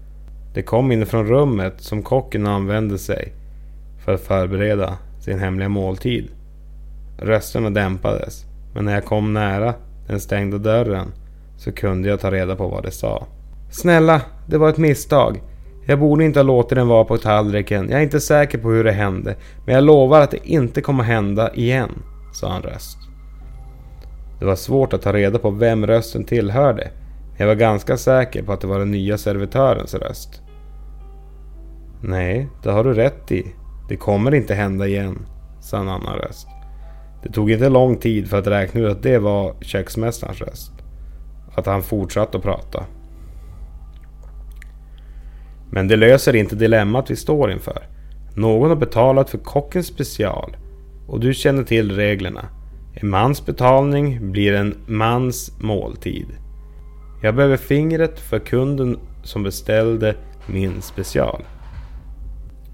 Det 0.55 0.63
kom 0.63 0.93
inifrån 0.93 1.27
rummet 1.27 1.75
som 1.79 2.03
kocken 2.03 2.47
använde 2.47 2.99
sig 2.99 3.33
för 4.05 4.15
att 4.15 4.21
förbereda 4.21 4.99
sin 5.21 5.39
hemliga 5.39 5.69
måltid. 5.69 6.29
Rösterna 7.19 7.71
dämpades, 7.71 8.45
men 8.75 8.85
när 8.85 8.95
jag 8.95 9.05
kom 9.05 9.33
nära 9.33 9.75
den 10.07 10.21
stängda 10.21 10.59
dörren 10.59 11.13
så 11.59 11.73
kunde 11.73 12.09
jag 12.09 12.21
ta 12.21 12.31
reda 12.31 12.57
på 12.57 12.69
vad 12.69 12.83
det 12.83 12.91
sa. 12.91 13.27
Snälla, 13.71 14.23
det 14.47 14.59
var 14.59 14.69
ett 14.69 14.79
misstag. 14.79 15.43
Jag 15.87 15.99
borde 15.99 16.25
inte 16.25 16.39
ha 16.39 16.45
låtit 16.45 16.77
den 16.77 16.89
vara 16.89 17.05
på 17.05 17.19
tallriken. 17.19 17.91
Jag 17.91 17.99
är 17.99 18.05
inte 18.05 18.21
säker 18.21 18.59
på 18.59 18.71
hur 18.71 18.85
det 18.85 18.93
hände. 18.93 19.37
Men 19.67 19.75
jag 19.75 19.85
lovar 19.85 20.21
att 20.21 20.31
det 20.31 20.49
inte 20.49 20.81
kommer 20.81 21.05
hända 21.05 21.55
igen, 21.55 21.91
sa 22.33 22.57
en 22.57 22.63
röst. 22.63 22.99
Det 24.43 24.47
var 24.47 24.57
svårt 24.57 24.93
att 24.93 25.03
ta 25.03 25.13
reda 25.13 25.39
på 25.39 25.51
vem 25.51 25.87
rösten 25.87 26.25
tillhörde. 26.25 26.91
Men 27.31 27.37
jag 27.39 27.47
var 27.47 27.55
ganska 27.55 27.97
säker 27.97 28.43
på 28.43 28.53
att 28.53 28.61
det 28.61 28.67
var 28.67 28.79
den 28.79 28.91
nya 28.91 29.19
servitörens 29.19 29.95
röst. 29.95 30.43
Nej, 32.01 32.49
det 32.63 32.71
har 32.71 32.85
du 32.85 32.95
rätt 32.95 33.33
i. 33.33 33.55
Det 33.89 33.97
kommer 33.97 34.35
inte 34.35 34.55
hända 34.55 34.87
igen, 34.87 35.19
sa 35.61 35.79
en 35.81 35.89
annan 35.89 36.17
röst. 36.17 36.47
Det 37.23 37.33
tog 37.33 37.51
inte 37.51 37.69
lång 37.69 37.97
tid 37.97 38.29
för 38.29 38.39
att 38.39 38.47
räkna 38.47 38.81
ut 38.81 38.91
att 38.93 39.03
det 39.03 39.19
var 39.19 39.55
köksmästarens 39.61 40.41
röst. 40.41 40.73
Att 41.55 41.67
han 41.67 41.83
fortsatte 41.83 42.37
att 42.37 42.43
prata. 42.43 42.85
Men 45.71 45.89
det 45.89 45.97
löser 45.97 46.37
inte 46.37 46.57
dilemmat 46.57 47.11
vi 47.11 47.17
står 47.17 47.53
inför. 47.53 47.89
Någon 48.35 48.69
har 48.69 48.77
betalat 48.77 49.31
för 49.31 49.39
kockens 49.39 49.87
special 49.87 50.57
och 51.09 51.21
du 51.21 51.35
känner 51.35 51.63
till 51.63 51.97
reglerna. 51.97 52.49
En 52.95 53.09
mans 53.09 53.47
betalning 53.47 54.33
blir 54.33 54.55
en 54.55 54.75
mans 54.87 55.53
måltid. 55.61 56.27
Jag 57.23 57.35
behöver 57.35 57.57
fingret 57.57 58.21
för 58.21 58.39
kunden 58.39 58.99
som 59.23 59.43
beställde 59.43 60.15
min 60.47 60.83
special. 60.83 61.43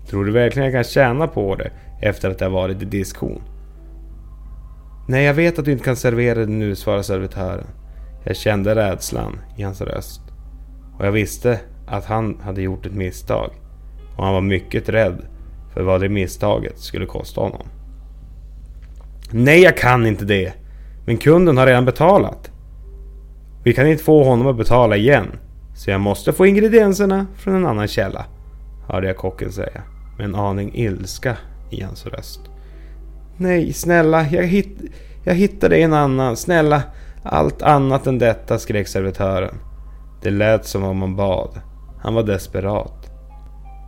Tror 0.09 0.25
du 0.25 0.33
verkligen 0.33 0.65
jag 0.65 0.75
kan 0.75 0.85
tjäna 0.85 1.27
på 1.27 1.55
det 1.55 1.71
efter 2.01 2.31
att 2.31 2.41
jag 2.41 2.51
varit 2.51 2.83
i 2.83 2.85
diskhon? 2.85 3.43
Nej, 5.09 5.25
jag 5.25 5.35
vet 5.35 5.59
att 5.59 5.65
du 5.65 5.73
inte 5.73 5.85
kan 5.85 5.97
servera 5.97 6.39
det 6.39 6.47
nu, 6.47 6.75
svarade 6.75 7.03
servitören. 7.03 7.67
Jag 8.25 8.37
kände 8.37 8.75
rädslan 8.75 9.41
i 9.57 9.63
hans 9.63 9.81
röst. 9.81 10.21
Och 10.99 11.07
jag 11.07 11.13
visste 11.13 11.61
att 11.87 12.05
han 12.05 12.41
hade 12.41 12.63
gjort 12.63 12.87
ett 12.87 12.95
misstag. 12.95 13.51
Och 14.17 14.25
han 14.25 14.35
var 14.35 14.41
mycket 14.41 14.89
rädd 14.89 15.23
för 15.75 15.83
vad 15.83 16.01
det 16.01 16.09
misstaget 16.09 16.79
skulle 16.79 17.07
kosta 17.07 17.41
honom. 17.41 17.67
Nej, 19.31 19.63
jag 19.63 19.77
kan 19.77 20.07
inte 20.07 20.25
det. 20.25 20.53
Men 21.07 21.17
kunden 21.17 21.57
har 21.57 21.67
redan 21.67 21.85
betalat. 21.85 22.51
Vi 23.65 23.75
kan 23.75 23.87
inte 23.87 24.05
få 24.05 24.25
honom 24.25 24.47
att 24.47 24.57
betala 24.57 24.97
igen. 24.97 25.27
Så 25.75 25.91
jag 25.91 26.01
måste 26.01 26.33
få 26.33 26.47
ingredienserna 26.47 27.27
från 27.37 27.55
en 27.55 27.67
annan 27.67 27.89
källa. 27.89 28.25
Hörde 28.89 29.07
jag 29.07 29.17
kocken 29.17 29.53
säga. 29.53 29.83
Med 30.19 30.25
en 30.25 30.35
aning 30.35 30.75
ilska 30.75 31.37
i 31.71 31.83
hans 31.83 32.07
röst. 32.07 32.41
Nej, 33.37 33.73
snälla, 33.73 34.27
jag, 34.31 34.43
hitt 34.43 34.79
jag 35.25 35.35
hittade 35.35 35.77
en 35.77 35.93
annan. 35.93 36.37
Snälla, 36.37 36.83
allt 37.23 37.63
annat 37.63 38.07
än 38.07 38.19
detta, 38.19 38.59
skrek 38.59 38.89
servitören. 38.89 39.55
Det 40.23 40.31
lät 40.31 40.67
som 40.67 40.85
om 40.85 41.01
han 41.01 41.17
bad. 41.17 41.61
Han 42.01 42.15
var 42.15 42.23
desperat. 42.23 43.11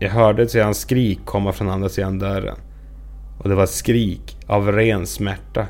Jag 0.00 0.10
hörde 0.10 0.42
ett 0.42 0.50
sedan 0.50 0.74
skrik 0.74 1.20
komma 1.24 1.52
från 1.52 1.70
andra 1.70 1.88
sidan 1.88 2.18
dörren. 2.18 2.56
Och 3.42 3.48
det 3.48 3.54
var 3.54 3.64
ett 3.64 3.70
skrik 3.70 4.36
av 4.46 4.72
ren 4.72 5.06
smärta. 5.06 5.66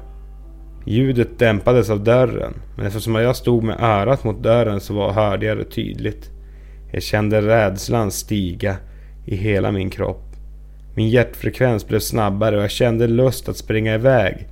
Ljudet 0.84 1.38
dämpades 1.38 1.90
av 1.90 2.04
dörren, 2.04 2.54
men 2.76 2.86
eftersom 2.86 3.14
jag 3.14 3.36
stod 3.36 3.62
med 3.62 3.80
örat 3.80 4.24
mot 4.24 4.42
dörren 4.42 4.80
så 4.80 4.94
var, 4.94 5.12
hörde 5.12 5.46
jag 5.46 5.58
det 5.58 5.64
tydligt. 5.64 6.30
Jag 6.92 7.02
kände 7.02 7.42
rädslan 7.42 8.10
stiga 8.10 8.76
i 9.26 9.36
hela 9.36 9.72
min 9.72 9.90
kropp. 9.90 10.36
Min 10.94 11.08
hjärtfrekvens 11.08 11.88
blev 11.88 12.00
snabbare 12.00 12.56
och 12.56 12.62
jag 12.62 12.70
kände 12.70 13.06
lust 13.06 13.48
att 13.48 13.56
springa 13.56 13.94
iväg. 13.94 14.48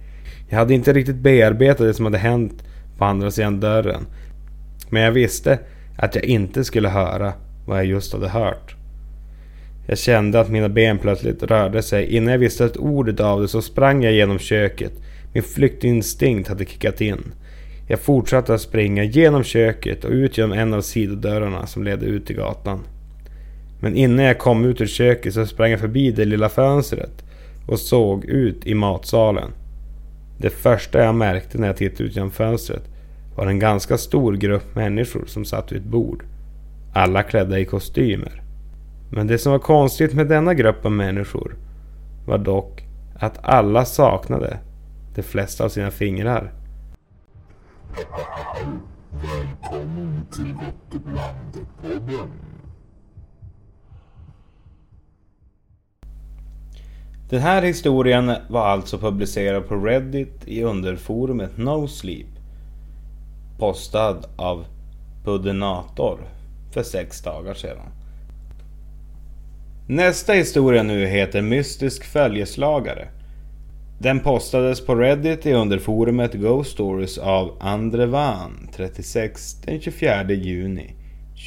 Jag 0.49 0.59
hade 0.59 0.75
inte 0.75 0.93
riktigt 0.93 1.17
bearbetat 1.17 1.87
det 1.87 1.95
som 1.95 2.05
hade 2.05 2.19
hänt 2.19 2.65
på 2.99 3.05
andra 3.05 3.31
sidan 3.31 3.61
dörren. 3.61 4.07
Men 4.91 5.03
jag 5.03 5.13
visste 5.13 5.59
att 5.99 6.15
jag 6.15 6.25
inte 6.25 6.65
skulle 6.65 6.89
höra 6.89 7.33
vad 7.67 7.79
jag 7.79 7.87
just 7.87 8.13
hade 8.13 8.29
hört. 8.29 8.78
Jag 9.91 9.99
kände 9.99 10.41
att 10.41 10.51
mina 10.51 10.69
ben 10.69 10.99
plötsligt 10.99 11.43
rörde 11.43 11.83
sig. 11.83 12.17
Innan 12.17 12.33
jag 12.33 12.39
visste 12.39 12.65
ett 12.65 12.77
ord 12.77 13.21
av 13.21 13.41
det 13.41 13.49
så 13.49 13.63
sprang 13.63 14.05
jag 14.05 14.13
genom 14.13 14.39
köket. 14.39 14.93
Min 15.33 15.43
flyktinstinkt 15.43 16.49
hade 16.49 16.65
kickat 16.65 17.01
in. 17.01 17.33
Jag 17.87 18.01
fortsatte 18.01 18.55
att 18.55 18.61
springa 18.61 19.05
genom 19.05 19.45
köket 19.45 20.05
och 20.05 20.11
ut 20.11 20.39
genom 20.39 20.59
en 20.59 20.75
av 20.75 20.81
sidodörrarna 20.81 21.67
som 21.67 21.85
ledde 21.85 22.07
ut 22.07 22.27
till 22.27 22.37
gatan. 22.37 22.81
Men 23.81 23.97
innan 23.97 24.25
jag 24.25 24.39
kom 24.39 24.65
ut 24.65 24.81
ur 24.81 24.87
köket 24.87 25.35
så 25.35 25.47
sprang 25.47 25.71
jag 25.71 25.81
förbi 25.81 26.11
det 26.11 26.25
lilla 26.25 26.49
fönstret 26.49 27.25
och 27.69 27.79
såg 27.79 28.25
ut 28.25 28.67
i 28.67 28.75
matsalen. 28.75 29.51
Det 30.39 30.51
första 30.51 31.05
jag 31.05 31.15
märkte 31.15 31.59
när 31.59 31.67
jag 31.67 31.77
tittade 31.77 32.05
ut 32.05 32.17
genom 32.17 32.31
fönstret 32.31 32.83
var 33.37 33.47
en 33.47 33.59
ganska 33.59 33.99
stor 33.99 34.37
grupp 34.37 34.75
människor 34.75 35.25
som 35.27 35.45
satt 35.45 35.73
vid 35.73 35.79
ett 35.79 35.85
bord. 35.85 36.25
Alla 36.95 37.23
klädda 37.23 37.59
i 37.59 37.65
kostymer. 37.65 38.43
Men 39.11 39.27
det 39.27 39.39
som 39.39 39.53
var 39.53 39.59
konstigt 39.59 40.15
med 40.15 40.29
denna 40.29 40.55
grupp 40.55 40.85
av 40.85 40.93
människor 40.93 41.57
var 42.27 42.39
dock 42.39 42.85
att 43.15 43.39
alla 43.43 43.85
saknade 43.85 44.59
de 45.15 45.23
flesta 45.23 45.65
av 45.65 45.69
sina 45.69 45.91
fingrar. 45.91 46.53
Välkommen 49.13 50.27
till 50.33 50.55
Gotteblandet-podden. 50.55 52.29
Den 57.31 57.41
här 57.41 57.63
historien 57.63 58.33
var 58.49 58.67
alltså 58.67 58.99
publicerad 58.99 59.69
på 59.69 59.77
Reddit 59.77 60.49
i 60.49 60.63
underforumet 60.63 61.57
No 61.57 61.89
Sleep. 61.89 62.27
Postad 63.59 64.27
av 64.37 64.65
Puddenator 65.25 66.19
för 66.73 66.83
sex 66.83 67.23
dagar 67.23 67.55
sedan. 67.55 67.98
Nästa 69.91 70.33
historia 70.33 70.83
nu 70.83 71.07
heter 71.07 71.43
Mystisk 71.43 72.05
följeslagare. 72.05 73.09
Den 73.99 74.21
postades 74.21 74.87
på 74.87 74.95
Reddit 74.95 75.47
i 75.47 75.53
underforumet 75.53 76.35
Ghost 76.35 76.71
Stories 76.71 77.19
av 77.19 77.57
Andrevan 77.61 78.69
36 78.77 79.55
den 79.65 79.81
24 79.81 80.33
juni 80.33 80.95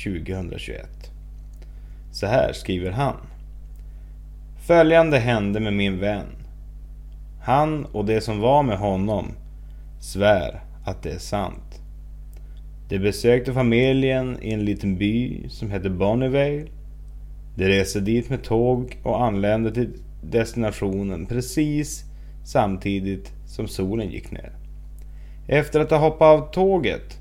2021. 0.05 0.88
Så 2.12 2.25
här 2.25 2.53
skriver 2.53 2.91
han. 2.91 3.17
Följande 4.67 5.17
hände 5.17 5.60
med 5.60 5.74
min 5.74 6.00
vän. 6.00 6.36
Han 7.43 7.86
och 7.86 8.05
det 8.05 8.21
som 8.21 8.39
var 8.39 8.63
med 8.63 8.77
honom 8.77 9.31
svär 10.00 10.62
att 10.86 11.03
det 11.03 11.12
är 11.12 11.19
sant. 11.19 11.81
De 12.89 13.00
besökte 13.00 13.53
familjen 13.53 14.38
i 14.41 14.53
en 14.53 14.65
liten 14.65 14.98
by 14.98 15.50
som 15.50 15.71
hette 15.71 15.89
Bonnevale. 15.89 16.80
De 17.55 17.65
reste 17.67 18.00
dit 18.00 18.29
med 18.29 18.43
tåg 18.43 18.98
och 19.03 19.24
anlände 19.24 19.72
till 19.72 19.93
destinationen 20.24 21.25
precis 21.25 22.03
samtidigt 22.46 23.31
som 23.46 23.68
solen 23.68 24.09
gick 24.09 24.31
ner. 24.31 24.51
Efter 25.48 25.79
att 25.79 25.92
ha 25.92 25.98
hoppat 25.98 26.22
av 26.22 26.51
tåget, 26.51 27.18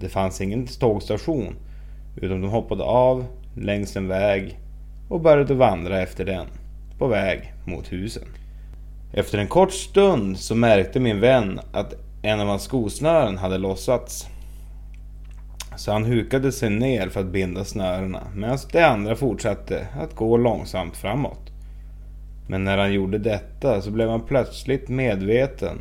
det 0.00 0.08
fanns 0.08 0.40
ingen 0.40 0.66
tågstation, 0.66 1.54
utan 2.16 2.40
de 2.40 2.50
hoppade 2.50 2.84
av 2.84 3.24
längs 3.56 3.96
en 3.96 4.08
väg 4.08 4.58
och 5.08 5.20
började 5.20 5.54
vandra 5.54 6.00
efter 6.00 6.24
den, 6.24 6.46
på 6.98 7.06
väg 7.06 7.52
mot 7.66 7.92
husen. 7.92 8.28
Efter 9.12 9.38
en 9.38 9.48
kort 9.48 9.72
stund 9.72 10.38
så 10.38 10.54
märkte 10.54 11.00
min 11.00 11.20
vän 11.20 11.60
att 11.72 11.94
en 12.22 12.40
av 12.40 12.46
hans 12.46 12.62
skosnören 12.62 13.38
hade 13.38 13.58
lossats. 13.58 14.26
Så 15.76 15.92
han 15.92 16.04
hukade 16.04 16.52
sig 16.52 16.70
ner 16.70 17.08
för 17.08 17.20
att 17.20 17.32
binda 17.32 17.64
snörena 17.64 18.22
medan 18.34 18.58
de 18.72 18.82
andra 18.82 19.16
fortsatte 19.16 19.86
att 20.00 20.14
gå 20.14 20.36
långsamt 20.36 20.96
framåt. 20.96 21.52
Men 22.48 22.64
när 22.64 22.78
han 22.78 22.92
gjorde 22.92 23.18
detta 23.18 23.82
så 23.82 23.90
blev 23.90 24.08
han 24.08 24.26
plötsligt 24.26 24.88
medveten 24.88 25.78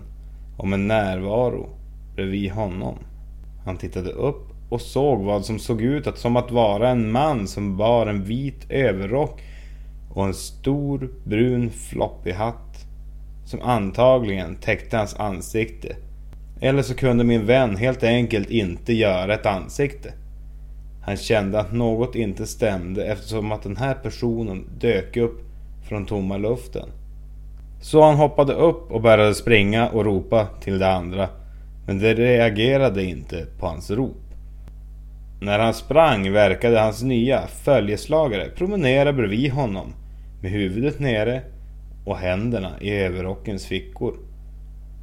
om 0.58 0.73
en 0.73 0.88
närvaro 0.88 1.69
bredvid 2.15 2.51
honom. 2.51 2.95
Han 3.65 3.77
tittade 3.77 4.12
upp 4.12 4.47
och 4.69 4.82
såg 4.82 5.21
vad 5.21 5.45
som 5.45 5.60
såg 5.60 5.82
ut 5.82 6.08
att 6.08 6.17
som 6.17 6.36
att 6.36 6.51
vara 6.51 6.89
en 6.89 7.12
man 7.12 7.47
som 7.47 7.77
bar 7.77 8.08
en 8.08 8.23
vit 8.23 8.65
överrock 8.69 9.41
och 10.13 10.25
en 10.25 10.34
stor 10.34 11.10
brun 11.23 11.69
floppig 11.69 12.34
hatt 12.34 12.86
som 13.45 13.62
antagligen 13.62 14.56
täckte 14.56 14.97
hans 14.97 15.15
ansikte. 15.15 15.95
Eller 16.62 16.82
så 16.82 16.95
kunde 16.95 17.24
min 17.24 17.45
vän 17.45 17.76
helt 17.76 18.04
enkelt 18.04 18.50
inte 18.50 18.93
göra 18.93 19.34
ett 19.34 19.45
ansikte. 19.45 20.13
Han 21.06 21.17
kände 21.17 21.60
att 21.60 21.74
något 21.74 22.15
inte 22.15 22.47
stämde 22.47 23.06
eftersom 23.06 23.52
att 23.52 23.63
den 23.63 23.78
här 23.78 23.93
personen 23.93 24.65
dök 24.80 25.17
upp 25.17 25.41
från 25.89 26.06
tomma 26.06 26.38
luften. 26.38 26.89
Så 27.82 28.02
han 28.02 28.15
hoppade 28.15 28.54
upp 28.54 28.91
och 28.91 29.02
började 29.02 29.36
springa 29.36 29.89
och 29.89 30.06
ropa 30.06 30.47
till 30.62 30.80
de 30.80 30.86
andra. 30.86 31.30
Men 31.88 32.00
de 32.00 32.13
reagerade 32.13 33.04
inte 33.04 33.45
på 33.60 33.65
hans 33.65 33.91
rop. 33.91 34.17
När 35.41 35.60
han 35.60 35.74
sprang 35.74 36.32
verkade 36.32 36.80
hans 36.80 37.04
nya 37.04 37.47
följeslagare 37.47 38.50
promenera 38.50 39.13
bredvid 39.13 39.52
honom 39.52 39.93
med 40.41 40.52
huvudet 40.52 41.00
nere 41.00 41.41
och 42.06 42.17
händerna 42.17 42.71
i 42.82 42.91
överrockens 42.91 43.65
fickor. 43.65 44.31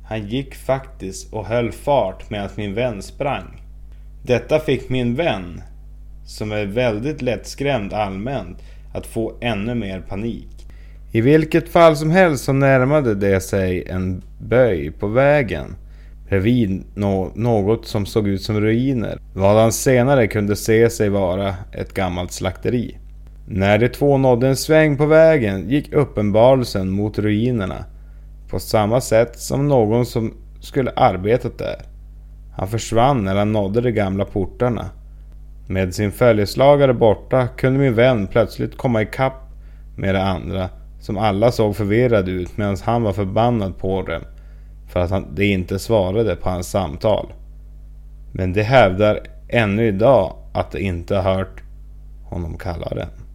Han 0.09 0.27
gick 0.27 0.55
faktiskt 0.55 1.33
och 1.33 1.47
höll 1.47 1.73
fart 1.73 2.31
medan 2.31 2.49
min 2.55 2.75
vän 2.75 3.03
sprang. 3.03 3.63
Detta 4.25 4.59
fick 4.59 4.89
min 4.89 5.15
vän, 5.15 5.63
som 6.27 6.53
är 6.53 6.67
väldigt 6.67 7.23
lättskrämd 7.23 7.93
allmänt, 7.93 8.59
att 8.95 9.07
få 9.07 9.39
ännu 9.41 9.75
mer 9.75 10.01
panik. 10.01 10.67
I 11.13 11.21
vilket 11.21 11.69
fall 11.69 11.97
som 11.97 12.11
helst 12.11 12.45
så 12.45 12.53
närmade 12.53 13.15
det 13.15 13.41
sig 13.41 13.85
en 13.89 14.23
böj 14.41 14.91
på 14.91 15.07
vägen 15.07 15.77
bredvid 16.29 16.83
no 16.95 17.33
något 17.35 17.87
som 17.87 18.07
såg 18.07 18.29
ut 18.29 18.43
som 18.43 18.61
ruiner. 18.61 19.19
Vad 19.35 19.57
han 19.57 19.73
senare 19.73 20.27
kunde 20.27 20.57
se 20.57 20.91
sig 20.91 21.09
vara 21.09 21.55
ett 21.73 21.95
gammalt 21.95 22.33
slakteri. 22.33 22.99
När 23.49 23.79
de 23.79 23.89
två 23.89 24.19
nådde 24.19 24.49
en 24.49 24.57
sväng 24.57 24.97
på 24.97 25.07
vägen 25.07 25.71
gick 25.71 25.93
uppenbarelsen 25.93 26.91
mot 26.91 27.19
ruinerna 27.19 27.85
på 28.51 28.59
samma 28.59 29.01
sätt 29.01 29.39
som 29.39 29.69
någon 29.69 30.07
som 30.07 30.35
skulle 30.61 30.91
arbetat 30.97 31.59
där. 31.59 31.83
Han 32.57 32.69
försvann 32.69 33.25
när 33.25 33.37
han 33.37 33.53
nådde 33.53 33.81
de 33.81 33.93
gamla 33.93 34.25
portarna. 34.25 34.91
Med 35.69 35.95
sin 35.95 36.13
följeslagare 36.13 36.95
borta 36.95 37.49
kunde 37.49 37.79
min 37.79 37.95
vän 37.95 38.27
plötsligt 38.27 38.77
komma 38.77 39.03
ikapp 39.03 39.43
med 39.97 40.15
de 40.15 40.21
andra 40.21 40.69
som 41.01 41.19
alla 41.19 41.53
såg 41.53 41.77
förvirrade 41.77 42.31
ut 42.31 42.57
medan 42.57 42.77
han 42.85 43.03
var 43.03 43.13
förbannad 43.13 43.79
på 43.79 44.03
dem 44.03 44.23
för 44.89 45.01
att 45.01 45.37
de 45.37 45.45
inte 45.45 45.79
svarade 45.79 46.37
på 46.37 46.51
hans 46.51 46.71
samtal. 46.71 47.33
Men 48.33 48.53
de 48.53 48.63
hävdar 48.63 49.21
ännu 49.49 49.87
idag 49.87 50.37
att 50.53 50.73
de 50.73 50.79
inte 50.79 51.17
har 51.17 51.35
hört 51.35 51.63
honom 52.25 52.59
kalla 52.59 52.89
den. 52.89 53.28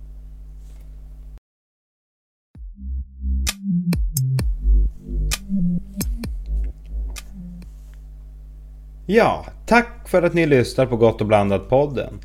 Ja, 9.15 9.45
tack 9.65 10.07
för 10.09 10.23
att 10.23 10.33
ni 10.33 10.45
lyssnar 10.45 10.85
på 10.85 10.97
Gott 10.97 11.21
och 11.21 11.27
blandat 11.27 11.69
podden. 11.69 12.19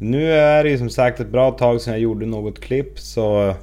Nu 0.00 0.32
är 0.32 0.64
det 0.64 0.70
ju 0.70 0.78
som 0.78 0.90
sagt 0.90 1.20
ett 1.20 1.28
bra 1.28 1.50
tag 1.50 1.80
sedan 1.80 1.92
jag 1.92 2.00
gjorde 2.00 2.26
något 2.26 2.60
klipp 2.60 2.98
så 2.98 3.54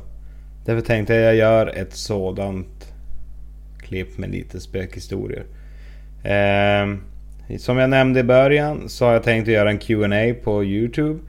Därför 0.66 0.82
tänkte 0.82 1.14
jag 1.14 1.24
jag 1.24 1.36
gör 1.36 1.68
ett 1.68 1.94
sådant 1.94 2.94
klipp 3.80 4.18
med 4.18 4.30
lite 4.30 4.60
spökhistorier. 4.60 5.44
Eh, 6.24 6.98
som 7.58 7.78
jag 7.78 7.90
nämnde 7.90 8.20
i 8.20 8.24
början 8.24 8.90
så 8.90 9.06
har 9.06 9.14
jag 9.14 9.24
tänkt 9.24 9.48
att 9.48 9.54
göra 9.54 9.70
en 9.70 9.78
Q&A 9.78 10.34
på 10.44 10.64
Youtube. 10.64 11.20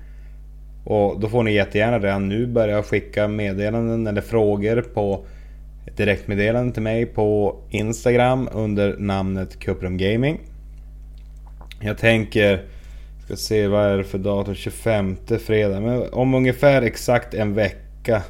Och 0.85 1.21
då 1.21 1.29
får 1.29 1.43
ni 1.43 1.53
jättegärna 1.53 1.99
redan 1.99 2.29
nu 2.29 2.47
börja 2.47 2.83
skicka 2.83 3.29
meddelanden 3.29 4.07
eller 4.07 4.21
frågor 4.21 4.83
på 4.95 5.25
direktmeddelande 5.97 6.75
till 6.75 6.83
mig 6.83 7.07
på 7.07 7.57
Instagram 7.71 8.49
under 8.53 8.97
namnet 8.99 9.59
Cuprum 9.59 9.97
Gaming. 9.97 10.41
Jag 11.81 11.99
tänker, 11.99 12.65
ska 13.25 13.37
se 13.37 13.69
vad 13.69 13.85
är 13.85 13.99
det 13.99 14.05
för 14.05 14.19
datum, 14.19 14.55
25 14.55 15.17
fredag, 15.47 15.81
men 15.81 16.13
om 16.13 16.35
ungefär 16.35 16.83
exakt 16.83 17.35
en 17.35 17.55
vecka 17.55 18.23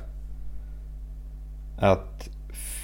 att 1.78 2.28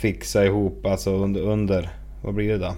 fixa 0.00 0.44
ihop, 0.44 0.86
alltså 0.86 1.10
under, 1.10 1.40
under 1.40 1.90
vad 2.22 2.34
blir 2.34 2.48
det 2.48 2.58
då? 2.58 2.74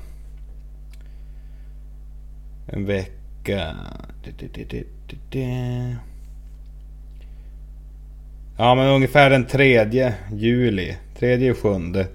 En 2.67 2.87
vecka... 2.87 3.77
Ja 8.59 8.75
men 8.75 8.89
ungefär 8.89 9.31
den 9.31 9.47
tredje 9.47 10.15
juli, 10.33 10.97
tredje 11.19 11.51
och 11.51 11.59
sjunde 11.59 12.07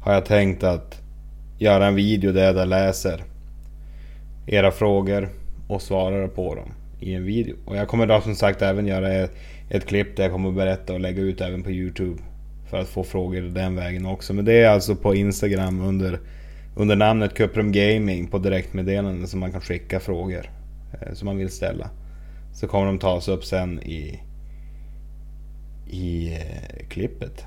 har 0.00 0.12
jag 0.12 0.24
tänkt 0.24 0.62
att 0.62 1.00
göra 1.58 1.86
en 1.86 1.94
video 1.94 2.32
där 2.32 2.54
jag 2.54 2.68
läser 2.68 3.24
era 4.46 4.70
frågor 4.70 5.28
och 5.68 5.82
svarar 5.82 6.28
på 6.28 6.54
dem 6.54 6.72
i 7.00 7.14
en 7.14 7.24
video. 7.24 7.56
Och 7.64 7.76
jag 7.76 7.88
kommer 7.88 8.06
då 8.06 8.20
som 8.20 8.34
sagt 8.34 8.62
även 8.62 8.86
göra 8.86 9.12
ett, 9.12 9.36
ett 9.70 9.86
klipp 9.86 10.16
där 10.16 10.22
jag 10.22 10.32
kommer 10.32 10.52
berätta 10.52 10.92
och 10.92 11.00
lägga 11.00 11.22
ut 11.22 11.40
även 11.40 11.62
på 11.62 11.70
Youtube. 11.70 12.22
För 12.70 12.78
att 12.78 12.88
få 12.88 13.04
frågor 13.04 13.40
den 13.40 13.76
vägen 13.76 14.06
också. 14.06 14.34
Men 14.34 14.44
det 14.44 14.52
är 14.52 14.68
alltså 14.68 14.96
på 14.96 15.14
Instagram 15.14 15.80
under, 15.80 16.20
under 16.76 16.96
namnet 16.96 17.34
Cuprum 17.34 17.72
Gaming 17.72 18.26
på 18.26 18.38
direktmeddelanden 18.38 19.28
som 19.28 19.40
man 19.40 19.52
kan 19.52 19.60
skicka 19.60 20.00
frågor 20.00 20.50
eh, 20.92 21.12
som 21.12 21.26
man 21.26 21.36
vill 21.36 21.50
ställa. 21.50 21.90
Så 22.54 22.66
kommer 22.66 22.86
de 22.86 22.98
tas 22.98 23.28
upp 23.28 23.44
sen 23.44 23.82
i, 23.82 24.20
i 25.90 26.32
eh, 26.32 26.86
klippet. 26.88 27.44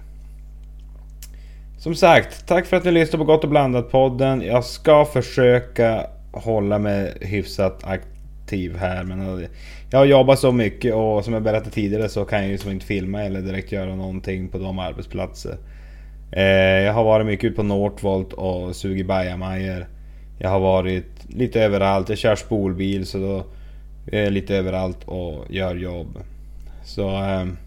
Som 1.77 1.95
sagt, 1.95 2.47
tack 2.47 2.65
för 2.65 2.77
att 2.77 2.83
ni 2.83 2.91
lyssnade 2.91 3.17
på 3.17 3.31
Gott 3.31 3.43
och 3.43 3.49
Blandat 3.49 3.91
podden. 3.91 4.41
Jag 4.41 4.63
ska 4.63 5.05
försöka 5.05 6.07
hålla 6.37 6.79
mig 6.79 7.17
hyfsat 7.21 7.83
aktiv 7.83 8.77
här. 8.77 9.03
Men 9.03 9.21
eh, 9.21 9.49
jag 9.91 9.99
har 9.99 10.05
jobbat 10.05 10.39
så 10.39 10.51
mycket 10.51 10.93
och 10.93 11.25
som 11.25 11.33
jag 11.33 11.43
berättade 11.43 11.71
tidigare 11.71 12.09
så 12.09 12.25
kan 12.25 12.39
jag 12.39 12.47
ju 12.47 12.51
liksom 12.51 12.71
inte 12.71 12.85
filma 12.85 13.23
eller 13.23 13.41
direkt 13.41 13.71
göra 13.71 13.95
någonting 13.95 14.47
på 14.47 14.57
de 14.57 14.79
arbetsplatser. 14.79 15.57
Eh, 16.31 16.43
jag 16.83 16.93
har 16.93 17.03
varit 17.03 17.25
mycket 17.25 17.55
på 17.55 17.63
Northvolt 17.63 18.33
och 18.33 18.75
sugit 18.75 19.07
bajamajor. 19.07 19.87
Jag 20.39 20.49
har 20.49 20.59
varit 20.59 21.25
lite 21.29 21.61
överallt. 21.61 22.09
Jag 22.09 22.17
kör 22.17 22.35
spolbil 22.35 23.05
så 23.05 23.17
då 23.17 23.45
är 24.11 24.23
jag 24.23 24.33
lite 24.33 24.55
överallt 24.55 25.03
och 25.05 25.45
gör 25.49 25.75
jobb. 25.75 26.17
Så... 26.83 27.09
Ehm, 27.09 27.57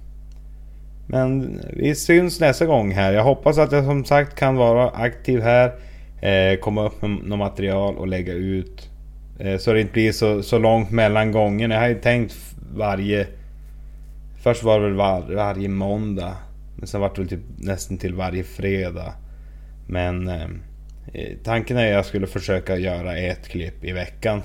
men 1.07 1.61
vi 1.73 1.95
syns 1.95 2.41
nästa 2.41 2.67
gång 2.67 2.93
här. 2.93 3.13
Jag 3.13 3.25
hoppas 3.25 3.59
att 3.59 3.73
jag 3.73 3.85
som 3.85 4.05
sagt 4.05 4.39
kan 4.39 4.57
vara 4.57 4.91
aktiv 4.91 5.41
här. 5.41 5.73
Eh, 6.21 6.59
komma 6.61 6.87
upp 6.87 7.03
med 7.03 7.11
något 7.11 7.39
material 7.39 7.97
och 7.97 8.09
lägga 8.09 8.33
ut. 8.33 8.91
Eh, 9.39 9.59
så 9.59 9.73
det 9.73 9.81
inte 9.81 9.93
blir 9.93 10.13
så, 10.13 10.43
så 10.43 10.59
långt 10.59 10.91
mellan 10.91 11.33
gångerna. 11.33 11.75
Jag 11.75 11.81
har 11.81 11.89
ju 11.89 12.01
tänkt 12.01 12.35
varje... 12.75 13.27
Först 14.43 14.63
var 14.63 14.81
det 14.81 14.87
väl 14.87 14.95
var, 14.95 15.35
varje 15.35 15.69
måndag. 15.69 16.37
Men 16.77 16.87
sen 16.87 17.01
var 17.01 17.09
det 17.15 17.21
väl 17.21 17.29
typ 17.29 17.41
nästan 17.59 17.99
till 17.99 18.15
varje 18.15 18.45
fredag. 18.45 19.13
Men 19.89 20.29
eh, 20.29 20.49
eh, 21.13 21.37
tanken 21.45 21.77
är 21.77 21.87
att 21.87 21.93
jag 21.93 22.07
skulle 22.07 22.27
försöka 22.27 22.77
göra 22.77 23.17
ett 23.17 23.49
klipp 23.49 23.85
i 23.85 23.93
veckan. 23.93 24.43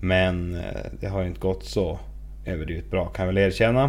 Men 0.00 0.54
eh, 0.54 0.60
det 1.00 1.06
har 1.06 1.20
ju 1.20 1.26
inte 1.28 1.40
gått 1.40 1.64
så 1.64 1.98
överdrivet 2.46 2.90
bra 2.90 3.06
kan 3.06 3.26
jag 3.26 3.32
väl 3.32 3.44
erkänna. 3.44 3.84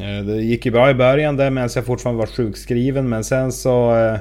Eh, 0.00 0.24
det 0.26 0.42
gick 0.42 0.66
ju 0.66 0.72
bra 0.72 0.90
i 0.90 0.94
början 0.94 1.36
där 1.36 1.50
medan 1.50 1.70
jag 1.74 1.86
fortfarande 1.86 2.18
var 2.18 2.26
sjukskriven 2.26 3.08
men 3.08 3.24
sen 3.24 3.52
så... 3.52 3.96
Eh, 3.96 4.18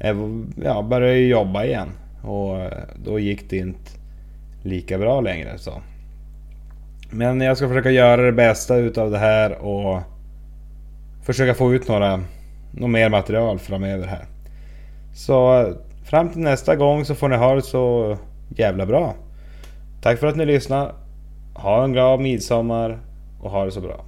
Eh, 0.00 0.16
ja, 0.64 0.82
började 0.82 1.18
jag 1.18 1.28
jobba 1.28 1.64
igen. 1.64 1.88
Och 2.22 2.56
eh, 2.60 2.72
då 3.04 3.18
gick 3.18 3.50
det 3.50 3.56
inte 3.56 3.90
lika 4.62 4.98
bra 4.98 5.20
längre 5.20 5.58
så. 5.58 5.72
Men 7.10 7.40
jag 7.40 7.56
ska 7.56 7.68
försöka 7.68 7.90
göra 7.90 8.22
det 8.22 8.32
bästa 8.32 8.76
utav 8.76 9.10
det 9.10 9.18
här 9.18 9.58
och 9.58 10.02
försöka 11.22 11.54
få 11.54 11.74
ut 11.74 11.88
några, 11.88 12.20
något 12.72 12.90
mer 12.90 13.08
material 13.08 13.58
framöver 13.58 14.06
här. 14.06 14.24
Så 15.14 15.60
eh, 15.60 15.74
fram 16.04 16.28
till 16.28 16.40
nästa 16.40 16.76
gång 16.76 17.04
så 17.04 17.14
får 17.14 17.28
ni 17.28 17.36
ha 17.36 17.54
det 17.54 17.62
så 17.62 18.16
jävla 18.48 18.86
bra. 18.86 19.14
Tack 20.02 20.18
för 20.18 20.26
att 20.26 20.36
ni 20.36 20.46
lyssnar. 20.46 20.92
Ha 21.54 21.84
en 21.84 21.92
glad 21.92 22.20
midsommar 22.20 22.98
och 23.40 23.50
ha 23.50 23.64
det 23.64 23.70
så 23.70 23.80
bra. 23.80 24.04